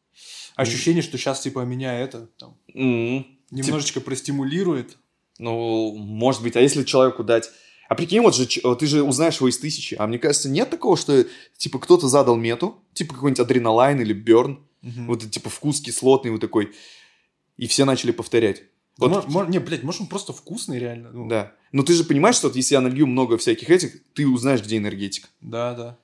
ощущение, 0.55 1.03
что 1.03 1.19
сейчас 1.19 1.41
типа 1.41 1.61
меня 1.61 1.99
это 1.99 2.29
там 2.39 2.57
М. 2.75 3.27
немножечко 3.51 4.01
простимулирует. 4.01 4.97
Ну, 5.39 5.95
может 5.97 6.43
быть, 6.43 6.57
а 6.57 6.61
если 6.61 6.85
человеку 6.85 7.25
дать... 7.25 7.51
А 7.91 7.97
прикинь, 7.97 8.21
вот 8.21 8.37
же, 8.37 8.47
ч- 8.47 8.61
ты 8.77 8.87
же 8.87 9.03
узнаешь 9.03 9.39
его 9.39 9.49
из 9.49 9.59
тысячи. 9.59 9.97
А 9.99 10.07
мне 10.07 10.21
кажется, 10.21 10.49
нет 10.49 10.71
такого, 10.71 10.97
что, 10.97 11.27
типа, 11.57 11.81
кто-то 11.81 12.07
задал 12.07 12.37
мету, 12.37 12.79
типа 12.93 13.15
какой-нибудь 13.15 13.41
адреналайн 13.41 14.01
или 14.01 14.13
берн, 14.13 14.61
Мгм. 14.83 15.09
вот, 15.09 15.29
типа, 15.29 15.51
вкус 15.51 15.81
кислотный 15.81 16.31
вот 16.31 16.41
такой, 16.41 16.71
и 17.57 17.67
все 17.67 17.85
начали 17.85 18.13
повторять. 18.13 18.63
Да 18.97 19.09
Вот, 19.09 19.27
мо- 19.29 19.43
мо- 19.45 19.51
не, 19.51 19.59
блядь, 19.59 19.83
может 19.83 20.03
он 20.03 20.07
просто 20.07 20.33
вкусный 20.33 20.79
реально? 20.79 21.11
Ну, 21.13 21.27
да. 21.27 21.53
Но 21.73 21.83
ты 21.83 21.95
же 21.95 22.05
понимаешь, 22.05 22.37
что 22.37 22.47
вот 22.47 22.55
если 22.55 22.77
я 22.77 22.81
налью 22.81 23.09
много 23.09 23.37
всяких 23.39 23.69
этих, 23.71 23.97
ты 24.15 24.25
узнаешь, 24.29 24.63
где 24.63 24.77
энергетика. 24.77 25.29
Да, 25.41 25.75
да. 25.75 25.99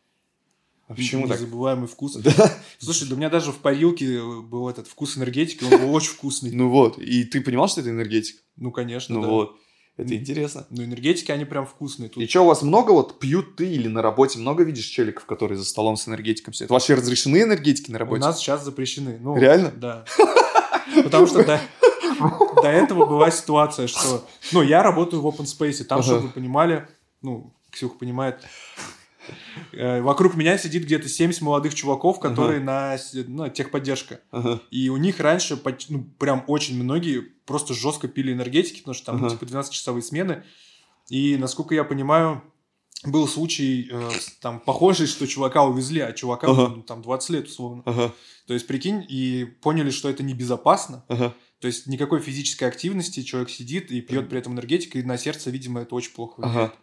А 0.88 0.94
почему 0.94 1.28
так? 1.28 1.40
Незабываемый 1.40 1.86
вкус. 1.86 2.16
Да. 2.22 2.52
Слушай, 2.78 3.06
да 3.08 3.14
у 3.14 3.18
меня 3.18 3.30
даже 3.30 3.52
в 3.52 3.58
парилке 3.58 4.20
был 4.42 4.68
этот 4.68 4.88
вкус 4.88 5.16
энергетики, 5.16 5.62
он 5.62 5.70
был 5.80 5.94
очень 5.94 6.10
вкусный. 6.10 6.50
Ну 6.50 6.68
вот. 6.68 6.98
И 6.98 7.22
ты 7.22 7.40
понимал, 7.40 7.68
что 7.68 7.80
это 7.80 7.90
энергетик? 7.90 8.42
Ну, 8.56 8.72
конечно, 8.72 9.14
Ну 9.20 9.28
вот. 9.30 9.56
Это 9.96 10.14
интересно. 10.14 10.66
Ну, 10.68 10.84
энергетики, 10.84 11.32
они 11.32 11.46
прям 11.46 11.64
вкусные. 11.64 12.10
Тут 12.10 12.22
И 12.22 12.26
что, 12.26 12.42
у 12.42 12.46
вас 12.46 12.60
много 12.60 12.92
вот 12.92 13.18
пьют 13.18 13.56
ты 13.56 13.66
или 13.66 13.88
на 13.88 14.02
работе 14.02 14.38
много 14.38 14.62
видишь 14.62 14.84
челиков, 14.84 15.24
которые 15.24 15.56
за 15.56 15.64
столом 15.64 15.96
с 15.96 16.06
энергетиком 16.06 16.52
сидят? 16.52 16.70
Вообще 16.70 16.94
разрешены 16.94 17.42
энергетики 17.42 17.90
на 17.90 17.96
у 17.96 18.00
работе? 18.00 18.20
нас 18.20 18.38
сейчас 18.38 18.62
запрещены. 18.62 19.18
Ну, 19.18 19.36
Реально? 19.38 19.72
Да. 19.74 20.04
Потому 21.02 21.26
что 21.26 21.44
до, 21.44 21.60
до 22.62 22.68
этого 22.68 23.06
была 23.06 23.30
ситуация, 23.30 23.86
что... 23.86 24.26
Ну, 24.52 24.60
я 24.62 24.82
работаю 24.82 25.22
в 25.22 25.26
open 25.26 25.44
space, 25.44 25.82
там, 25.84 26.02
чтобы 26.02 26.20
вы 26.20 26.28
понимали, 26.28 26.86
ну, 27.22 27.54
Ксюха 27.70 27.98
понимает, 27.98 28.42
вокруг 29.72 30.36
меня 30.36 30.58
сидит 30.58 30.84
где-то 30.84 31.08
70 31.08 31.42
молодых 31.42 31.74
чуваков, 31.74 32.20
которые 32.20 32.60
на, 32.60 32.96
ну, 33.26 33.48
техподдержка. 33.48 34.20
И 34.70 34.88
у 34.88 34.96
них 34.96 35.20
раньше, 35.20 35.60
ну, 35.88 36.04
прям 36.18 36.44
очень 36.46 36.82
многие 36.82 37.20
просто 37.46 37.74
жестко 37.74 38.08
пили 38.08 38.32
энергетики, 38.32 38.78
потому 38.80 38.94
что 38.94 39.06
там, 39.06 39.28
типа, 39.28 39.44
12-часовые 39.44 40.02
смены. 40.02 40.44
И, 41.08 41.36
насколько 41.36 41.74
я 41.74 41.84
понимаю, 41.84 42.42
был 43.04 43.28
случай 43.28 43.88
э, 43.90 44.10
там 44.40 44.58
похожий, 44.60 45.06
что 45.06 45.26
чувака 45.26 45.64
увезли, 45.64 46.00
а 46.00 46.12
чувака 46.12 46.48
Ага. 46.48 46.72
ну, 46.76 46.82
там 46.82 47.02
20 47.02 47.30
лет 47.30 47.46
условно. 47.46 47.82
Ага. 47.86 48.12
То 48.46 48.54
есть, 48.54 48.66
прикинь, 48.66 49.04
и 49.08 49.44
поняли, 49.44 49.90
что 49.90 50.08
это 50.08 50.22
небезопасно. 50.22 51.04
Ага. 51.08 51.34
То 51.60 51.68
есть, 51.68 51.86
никакой 51.86 52.20
физической 52.20 52.64
активности, 52.64 53.22
человек 53.22 53.50
сидит 53.50 53.90
и 53.90 54.00
пьет 54.00 54.28
при 54.28 54.38
этом 54.38 54.54
энергетик, 54.54 54.96
и 54.96 55.02
на 55.02 55.18
сердце, 55.18 55.50
видимо, 55.50 55.82
это 55.82 55.94
очень 55.94 56.12
плохо 56.12 56.40
влияет. 56.40 56.72
Ага. 56.72 56.74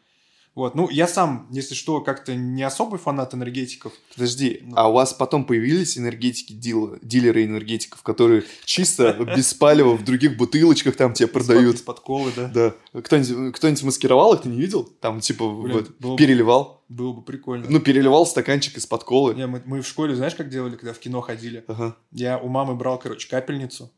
Вот, 0.56 0.76
ну, 0.76 0.88
я 0.90 1.08
сам, 1.08 1.48
если 1.52 1.74
что, 1.74 2.00
как-то 2.02 2.36
не 2.36 2.62
особый 2.62 3.00
фанат 3.00 3.34
энергетиков. 3.34 3.92
Подожди, 4.14 4.60
Ну. 4.64 4.74
а 4.78 4.88
у 4.88 4.94
вас 4.94 5.12
потом 5.14 5.46
появились 5.46 5.98
энергетики, 5.98 6.54
дил- 6.54 7.00
дилеры 7.02 7.46
энергетиков, 7.46 8.04
которые 8.04 8.44
чисто 8.64 9.14
без 9.36 9.54
палева 9.56 9.96
в 9.98 10.04
других 10.04 10.38
бутылочках 10.38 10.96
там 10.96 11.14
тебе 11.14 11.28
продают? 11.28 11.78
Из-под 11.78 12.00
колы, 12.02 12.32
да. 12.36 12.48
Да. 12.94 13.02
Кто-нибудь, 13.02 13.56
кто-нибудь 13.56 13.84
маскировал 13.84 14.34
их, 14.36 14.42
ты 14.42 14.50
не 14.50 14.58
видел? 14.60 14.84
Там 15.02 15.22
типа 15.22 15.50
Блин, 15.50 15.74
вот 15.78 15.90
было 16.00 16.12
бы- 16.12 16.18
переливал. 16.18 16.84
Было 16.88 17.14
бы 17.14 17.24
прикольно. 17.24 17.66
Ну, 17.68 17.80
переливал 17.80 18.28
стаканчик 18.28 18.78
из-под 18.78 19.04
колы. 19.06 19.34
Не, 19.34 19.48
мы, 19.48 19.64
мы 19.66 19.82
в 19.82 19.88
школе, 19.88 20.16
знаешь, 20.16 20.36
как 20.36 20.50
делали, 20.50 20.76
когда 20.76 20.94
в 20.94 21.00
кино 21.00 21.22
ходили? 21.22 21.64
Ага. 21.68 21.96
Я 22.12 22.38
у 22.38 22.48
мамы 22.48 22.76
брал, 22.76 23.00
короче, 23.00 23.28
капельницу. 23.28 23.92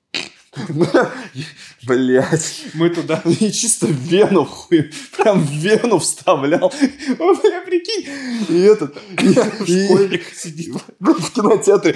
Блять. 1.86 2.64
Мы 2.74 2.90
туда... 2.90 3.22
И 3.40 3.52
чисто 3.52 3.88
вену, 3.88 4.46
хуй, 4.46 4.92
прям 5.18 5.44
вену 5.44 6.00
вставлял. 6.00 6.74
О, 7.20 7.34
бля, 7.36 7.62
прикинь. 7.62 8.08
И 8.50 8.62
этот... 8.62 8.98
Школьник 9.16 10.24
сидит 10.34 10.74
в 11.00 11.32
кинотеатре. 11.32 11.96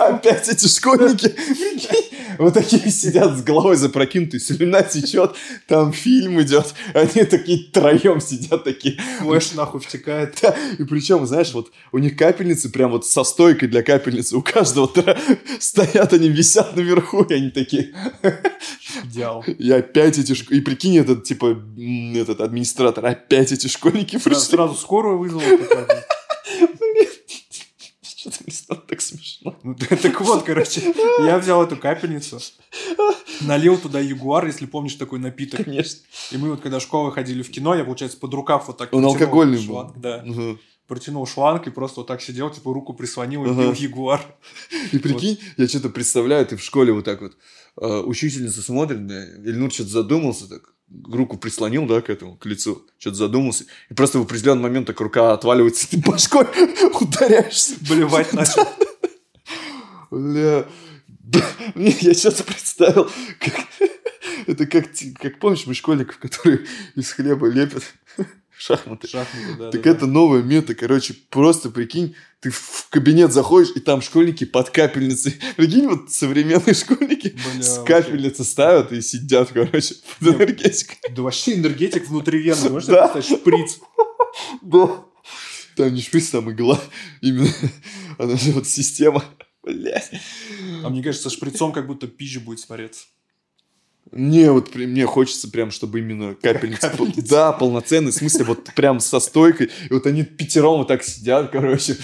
Опять 0.00 0.48
эти 0.48 0.66
школьники, 0.68 1.28
прикинь, 1.28 2.15
вот 2.38 2.54
такие 2.54 2.90
сидят 2.90 3.38
с 3.38 3.42
головой 3.42 3.76
запрокинутой, 3.76 4.40
слюна 4.40 4.82
течет, 4.82 5.34
там 5.66 5.92
фильм 5.92 6.40
идет, 6.42 6.74
они 6.94 7.24
такие 7.24 7.64
троем 7.70 8.20
сидят 8.20 8.64
такие. 8.64 8.98
Флэш 9.20 9.52
нахуй 9.52 9.80
втекает. 9.80 10.38
Да, 10.42 10.54
И 10.78 10.84
причем, 10.84 11.26
знаешь, 11.26 11.52
вот 11.52 11.70
у 11.92 11.98
них 11.98 12.16
капельницы 12.16 12.70
прям 12.70 12.90
вот 12.90 13.06
со 13.06 13.24
стойкой 13.24 13.68
для 13.68 13.82
капельницы. 13.82 14.36
У 14.36 14.42
каждого 14.42 14.90
стоят, 15.58 16.12
они 16.12 16.28
висят 16.28 16.76
наверху, 16.76 17.22
и 17.22 17.34
они 17.34 17.50
такие. 17.50 17.94
Идеал. 19.04 19.44
И 19.46 19.70
опять 19.70 20.18
эти. 20.18 20.32
И 20.52 20.60
прикинь, 20.60 20.98
этот, 20.98 21.24
типа, 21.24 21.62
этот 22.14 22.40
администратор, 22.40 23.06
опять 23.06 23.52
эти 23.52 23.66
школьники 23.66 24.18
пришли. 24.18 24.40
сразу 24.40 24.74
скорую 24.74 25.18
вызвал. 25.18 25.42
Что-то 28.26 28.44
мне 28.44 28.54
стало 28.54 28.80
так 28.80 29.00
смешно. 29.00 29.56
Ну, 29.62 29.74
так 29.74 30.20
вот, 30.20 30.42
короче, 30.42 30.82
я 31.20 31.38
взял 31.38 31.62
эту 31.62 31.76
капельницу, 31.76 32.40
налил 33.42 33.78
туда 33.78 34.00
ягуар, 34.00 34.46
если 34.46 34.66
помнишь 34.66 34.94
такой 34.94 35.18
напиток. 35.18 35.64
Конечно. 35.64 36.00
И 36.32 36.36
мы 36.36 36.50
вот, 36.50 36.60
когда 36.60 36.78
в 36.78 36.82
школу 36.82 37.10
ходили 37.10 37.42
в 37.42 37.50
кино, 37.50 37.74
я, 37.74 37.84
получается, 37.84 38.18
под 38.18 38.34
рукав 38.34 38.66
вот 38.68 38.78
так 38.78 38.92
Он 38.92 39.04
алкогольный 39.04 39.58
был. 39.58 39.64
шланг, 39.64 39.98
Да, 39.98 40.24
Ага. 40.26 40.58
протянул 40.88 41.26
шланг 41.26 41.66
и 41.66 41.70
просто 41.70 42.00
вот 42.00 42.06
так 42.08 42.20
сидел, 42.20 42.50
типа 42.50 42.72
руку 42.72 42.94
прислонил 42.94 43.44
и 43.46 43.50
Ага. 43.50 43.62
пил 43.62 43.72
ягуар. 43.74 44.20
И 44.92 44.98
прикинь, 44.98 45.38
я 45.56 45.68
что-то 45.68 45.88
представляю, 45.90 46.46
ты 46.46 46.56
в 46.56 46.62
школе 46.62 46.92
вот 46.92 47.04
так 47.04 47.20
вот, 47.20 47.36
э, 47.80 48.00
учительница 48.00 48.60
смотрит, 48.62 49.06
да, 49.06 49.24
Ильнур 49.24 49.72
что-то 49.72 49.90
задумался, 49.90 50.48
так, 50.48 50.72
руку 51.04 51.36
прислонил, 51.36 51.86
да, 51.86 52.00
к 52.00 52.10
этому, 52.10 52.36
к 52.36 52.46
лицу, 52.46 52.86
что-то 52.98 53.16
задумался, 53.16 53.64
и 53.90 53.94
просто 53.94 54.18
в 54.18 54.22
определенный 54.22 54.62
момент 54.62 54.86
так 54.86 55.00
рука 55.00 55.32
отваливается, 55.32 55.88
ты 55.90 55.98
башкой 56.04 56.46
ударяешься. 57.00 57.74
Блевать 57.88 58.32
начал. 58.32 58.66
Бля, 60.10 60.66
да, 61.08 61.44
я 61.74 62.14
что-то 62.14 62.44
представил, 62.44 63.10
как, 63.40 63.54
это 64.46 64.66
как, 64.66 64.86
как 65.20 65.38
помнишь 65.40 65.66
мы 65.66 65.74
школьников, 65.74 66.18
которые 66.18 66.66
из 66.94 67.12
хлеба 67.12 67.48
лепят 67.48 67.82
шахматы. 68.56 69.08
Шахматы, 69.08 69.54
да. 69.58 69.70
Так 69.70 69.82
да, 69.82 69.90
это 69.90 70.06
новая 70.06 70.42
мета, 70.42 70.74
короче, 70.74 71.14
просто 71.30 71.70
прикинь, 71.70 72.14
ты 72.46 72.50
в 72.52 72.86
кабинет 72.90 73.32
заходишь, 73.32 73.72
и 73.74 73.80
там 73.80 74.00
школьники 74.00 74.44
под 74.44 74.70
капельницей. 74.70 75.34
Прикинь, 75.56 75.88
вот 75.88 76.10
современные 76.12 76.74
школьники 76.74 77.28
Бля, 77.28 77.62
с 77.62 77.78
вообще. 77.78 77.84
капельницы 78.02 78.44
ставят 78.44 78.92
и 78.92 79.00
сидят, 79.02 79.50
короче, 79.52 79.94
под 80.20 80.28
Не, 80.28 80.34
энергетикой. 80.34 80.96
Да 81.10 81.22
вообще 81.22 81.54
энергетик 81.54 82.08
внутривенный, 82.08 82.70
можешь 82.70 82.88
Да. 82.88 83.08
себе 83.08 83.12
представить? 83.14 83.40
Шприц. 83.40 83.80
Да. 84.62 85.04
Там 85.76 85.92
не 85.94 86.00
шприц, 86.00 86.30
там 86.30 86.50
игла. 86.52 86.80
Именно 87.20 87.50
она 88.18 88.36
же 88.36 88.52
вот 88.52 88.66
система. 88.68 89.24
Блядь. 89.62 90.10
А 90.84 90.88
мне 90.90 91.02
кажется, 91.02 91.28
со 91.28 91.34
шприцом 91.36 91.72
как 91.72 91.86
будто 91.88 92.06
пизже 92.06 92.38
будет 92.40 92.60
смотреться. 92.60 93.06
Не, 94.12 94.52
вот 94.52 94.74
мне 94.74 95.04
хочется 95.04 95.50
прям, 95.50 95.70
чтобы 95.70 95.98
именно 95.98 96.34
капельница. 96.34 96.90
Капельница. 96.90 97.28
Да, 97.28 97.52
полноценный, 97.52 98.12
в 98.12 98.14
смысле, 98.14 98.44
вот 98.44 98.64
прям 98.74 99.00
со 99.00 99.18
стойкой. 99.18 99.70
И 99.90 99.92
вот 99.92 100.06
они 100.06 100.22
пятером 100.22 100.78
вот 100.78 100.88
так 100.88 101.02
сидят, 101.02 101.50
короче. 101.50 101.96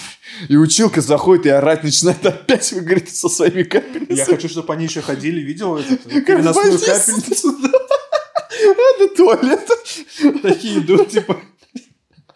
И 0.48 0.56
училка 0.56 1.00
заходит 1.00 1.46
и 1.46 1.50
орать 1.50 1.84
начинает 1.84 2.24
опять, 2.26 2.72
говорит, 2.76 3.08
со 3.08 3.28
своими 3.28 3.62
капельницами. 3.62 4.16
Я 4.16 4.24
хочу, 4.24 4.48
чтобы 4.48 4.72
они 4.74 4.84
еще 4.84 5.00
ходили, 5.00 5.40
видел 5.40 5.76
Как 6.04 6.26
переносную 6.26 6.78
капельницу. 6.78 7.56
До 8.98 9.08
туалета. 9.16 9.74
Такие 10.42 10.80
идут, 10.80 11.10
типа, 11.10 11.40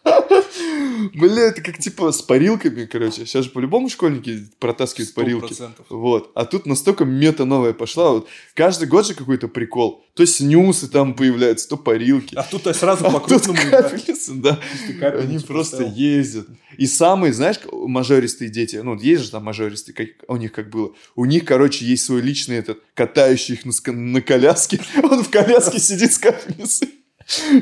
Бля, 1.14 1.42
это 1.48 1.62
как 1.62 1.78
типа 1.78 2.12
с 2.12 2.22
парилками, 2.22 2.84
короче. 2.86 3.26
Сейчас 3.26 3.44
же 3.44 3.50
по-любому 3.50 3.88
школьники 3.88 4.46
протаскивают 4.58 5.14
парилки. 5.14 5.52
100%. 5.52 5.70
Вот. 5.90 6.30
А 6.34 6.44
тут 6.44 6.66
настолько 6.66 7.04
мета 7.04 7.44
новая 7.44 7.72
пошла. 7.72 8.10
Вот 8.12 8.28
каждый 8.54 8.88
год 8.88 9.06
же 9.06 9.14
какой-то 9.14 9.48
прикол. 9.48 10.04
То 10.14 10.24
снюсы 10.24 10.88
там 10.88 11.14
появляются, 11.14 11.68
то 11.68 11.76
парилки. 11.76 12.34
А 12.34 12.42
тут 12.42 12.62
сразу 12.74 13.04
по 13.04 13.18
А 13.18 13.20
тут 13.20 13.42
крупному. 13.42 13.70
да. 13.70 13.82
капельницы, 13.82 14.34
да. 14.34 14.60
Капельницу 15.00 15.28
Они 15.28 15.38
просто 15.40 15.76
поставил. 15.78 15.94
ездят. 15.94 16.46
И 16.78 16.86
самые, 16.86 17.32
знаешь, 17.32 17.56
мажористые 17.70 18.50
дети, 18.50 18.76
ну, 18.76 18.98
есть 18.98 19.24
же 19.24 19.30
там 19.30 19.44
мажористые, 19.44 19.94
как, 19.94 20.08
у 20.28 20.36
них 20.36 20.52
как 20.52 20.70
было. 20.70 20.92
У 21.14 21.24
них, 21.24 21.44
короче, 21.44 21.84
есть 21.84 22.04
свой 22.04 22.22
личный 22.22 22.56
этот, 22.56 22.82
катающий 22.94 23.54
их 23.54 23.64
на, 23.64 23.92
на 23.92 24.20
коляске. 24.22 24.80
Он 25.02 25.22
в 25.22 25.30
коляске 25.30 25.78
сидит 25.78 26.12
с 26.12 26.18
капельницей. 26.18 26.88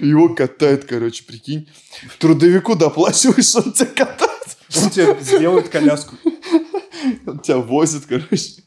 Его 0.03 0.35
катает, 0.35 0.85
короче, 0.85 1.25
прикинь. 1.25 1.69
Трудовику 2.19 2.77
доплачиваешь, 2.77 3.47
что 3.47 3.61
он 3.61 3.73
тебя 3.73 3.87
катает. 3.87 4.31
Он 4.83 4.91
тебе 4.91 5.17
сделает 5.21 5.69
коляску. 5.69 6.17
Он 7.27 7.39
тебя 7.41 7.59
возит, 7.59 8.05
короче. 8.07 8.63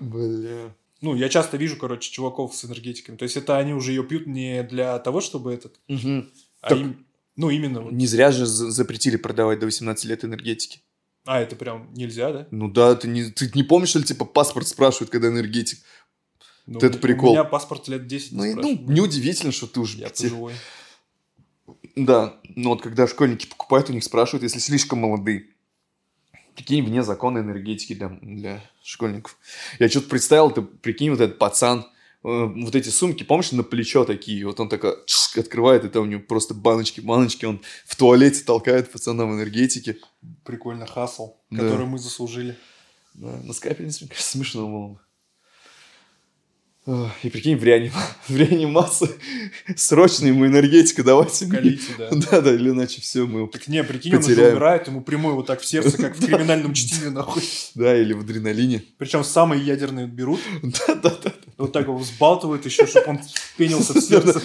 Бля. 0.00 0.74
Ну, 1.00 1.14
я 1.16 1.28
часто 1.28 1.56
вижу, 1.56 1.76
короче, 1.76 2.10
чуваков 2.12 2.54
с 2.54 2.64
энергетиками. 2.64 3.16
То 3.16 3.24
есть 3.24 3.36
это 3.36 3.58
они 3.58 3.74
уже 3.74 3.92
ее 3.92 4.04
пьют 4.04 4.26
не 4.26 4.62
для 4.62 4.98
того, 4.98 5.20
чтобы 5.20 5.52
этот, 5.52 5.80
а 6.60 6.68
Так- 6.68 6.78
им- 6.78 7.06
ну, 7.36 7.50
именно. 7.50 7.80
Не 7.90 8.06
зря 8.06 8.30
же 8.30 8.46
за- 8.46 8.70
запретили 8.70 9.16
продавать 9.16 9.58
до 9.58 9.66
18 9.66 10.04
лет 10.04 10.24
энергетики. 10.24 10.80
А, 11.24 11.40
это 11.40 11.54
прям 11.56 11.92
нельзя, 11.94 12.32
да? 12.32 12.46
Ну 12.50 12.68
да, 12.68 12.94
ты 12.96 13.08
не, 13.08 13.30
ты 13.30 13.50
не 13.54 13.62
помнишь, 13.62 13.94
ли, 13.94 14.02
типа, 14.02 14.24
паспорт 14.24 14.66
спрашивают, 14.68 15.10
когда 15.10 15.28
энергетик? 15.28 15.78
Ну, 16.66 16.74
Вот 16.74 16.84
это 16.84 16.98
у 16.98 17.00
прикол. 17.00 17.32
меня 17.32 17.44
паспорт 17.44 17.88
лет 17.88 18.06
10 18.06 18.32
не 18.32 18.38
Ну, 18.38 18.44
и, 18.44 18.54
ну, 18.54 18.92
неудивительно, 18.92 19.52
что 19.52 19.66
ты 19.66 19.80
уже... 19.80 19.98
Я 19.98 20.10
те- 20.10 20.24
пожилой. 20.28 20.54
Да, 21.96 22.36
но 22.54 22.70
вот 22.70 22.82
когда 22.82 23.06
школьники 23.06 23.46
покупают, 23.46 23.90
у 23.90 23.92
них 23.92 24.04
спрашивают, 24.04 24.42
если 24.44 24.58
слишком 24.58 25.00
молодые. 25.00 25.46
Прикинь, 26.54 26.84
вне 26.84 27.02
закона 27.02 27.38
энергетики 27.38 27.94
для, 27.94 28.08
для 28.22 28.62
школьников. 28.82 29.38
Я 29.78 29.88
что-то 29.88 30.08
представил, 30.08 30.50
ты 30.50 30.62
прикинь, 30.62 31.10
вот 31.10 31.20
этот 31.20 31.38
пацан, 31.38 31.86
вот 32.22 32.74
эти 32.76 32.88
сумки, 32.90 33.24
помнишь, 33.24 33.52
на 33.52 33.62
плечо 33.62 34.04
такие, 34.04 34.46
вот 34.46 34.60
он 34.60 34.68
такой 34.68 34.94
чш, 35.06 35.36
открывает, 35.38 35.84
и 35.84 35.88
там 35.88 36.02
у 36.04 36.06
него 36.06 36.20
просто 36.22 36.54
баночки, 36.54 37.00
баночки, 37.00 37.46
он 37.46 37.60
в 37.84 37.96
туалете 37.96 38.44
толкает 38.44 38.92
пацанам 38.92 39.32
энергетики. 39.34 39.98
Прикольно, 40.44 40.86
хасл, 40.86 41.34
Да. 41.50 41.58
который 41.62 41.86
мы 41.86 41.98
заслужили. 41.98 42.56
Да, 43.14 43.36
на 43.44 43.52
скайпе, 43.52 43.82
мне 43.84 43.92
кажется, 43.92 44.30
смешно 44.30 44.66
было. 44.68 44.88
Ох, 44.92 45.00
И 46.84 47.28
прикинь, 47.28 47.56
в, 47.56 47.62
реаним... 47.62 47.92
в 48.28 48.36
реанимации 48.36 49.08
срочно 49.76 50.26
ему 50.26 50.46
энергетика 50.46 51.04
давайте. 51.04 51.46
Колите, 51.46 51.84
да. 51.96 52.10
Да-да, 52.30 52.52
или 52.52 52.70
иначе 52.70 53.00
все, 53.00 53.24
мы. 53.24 53.46
Так 53.46 53.68
не, 53.68 53.84
прикинь, 53.84 54.12
он 54.12 54.18
уже 54.18 54.30
Потеряем. 54.30 54.54
умирает, 54.54 54.88
ему 54.88 55.00
прямой 55.00 55.34
вот 55.34 55.46
так 55.46 55.60
в 55.60 55.66
сердце, 55.66 55.96
как 55.96 56.16
в 56.16 56.26
криминальном 56.26 56.74
чтиве, 56.74 57.10
нахуй. 57.10 57.42
Да, 57.76 57.96
или 57.96 58.12
в 58.12 58.20
адреналине. 58.20 58.82
Причем 58.98 59.22
самые 59.22 59.62
ядерные 59.62 60.08
берут, 60.08 60.40
Да-да-да. 60.62 61.32
вот 61.56 61.72
так 61.72 61.84
его 61.86 61.96
взбалтывают 61.96 62.66
еще, 62.66 62.86
чтобы 62.86 63.10
он 63.10 63.20
пенился 63.56 63.92
в 63.94 64.00
сердце. 64.00 64.42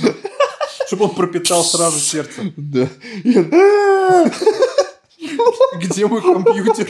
Чтобы 0.86 1.06
он 1.06 1.16
пропитал 1.16 1.64
сразу 1.64 2.00
сердце. 2.00 2.54
Да. 2.56 2.88
Где 5.82 6.06
мой 6.06 6.22
компьютер? 6.22 6.88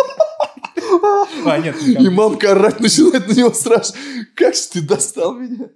А, 1.46 1.58
нет, 1.60 1.76
не 1.82 2.06
И 2.06 2.10
мамка 2.10 2.52
орать 2.52 2.80
начинает 2.80 3.28
на 3.28 3.34
него 3.34 3.54
страшно. 3.54 3.96
Как 4.36 4.56
же 4.56 4.62
ты 4.74 4.82
достал 4.82 5.34
меня? 5.36 5.70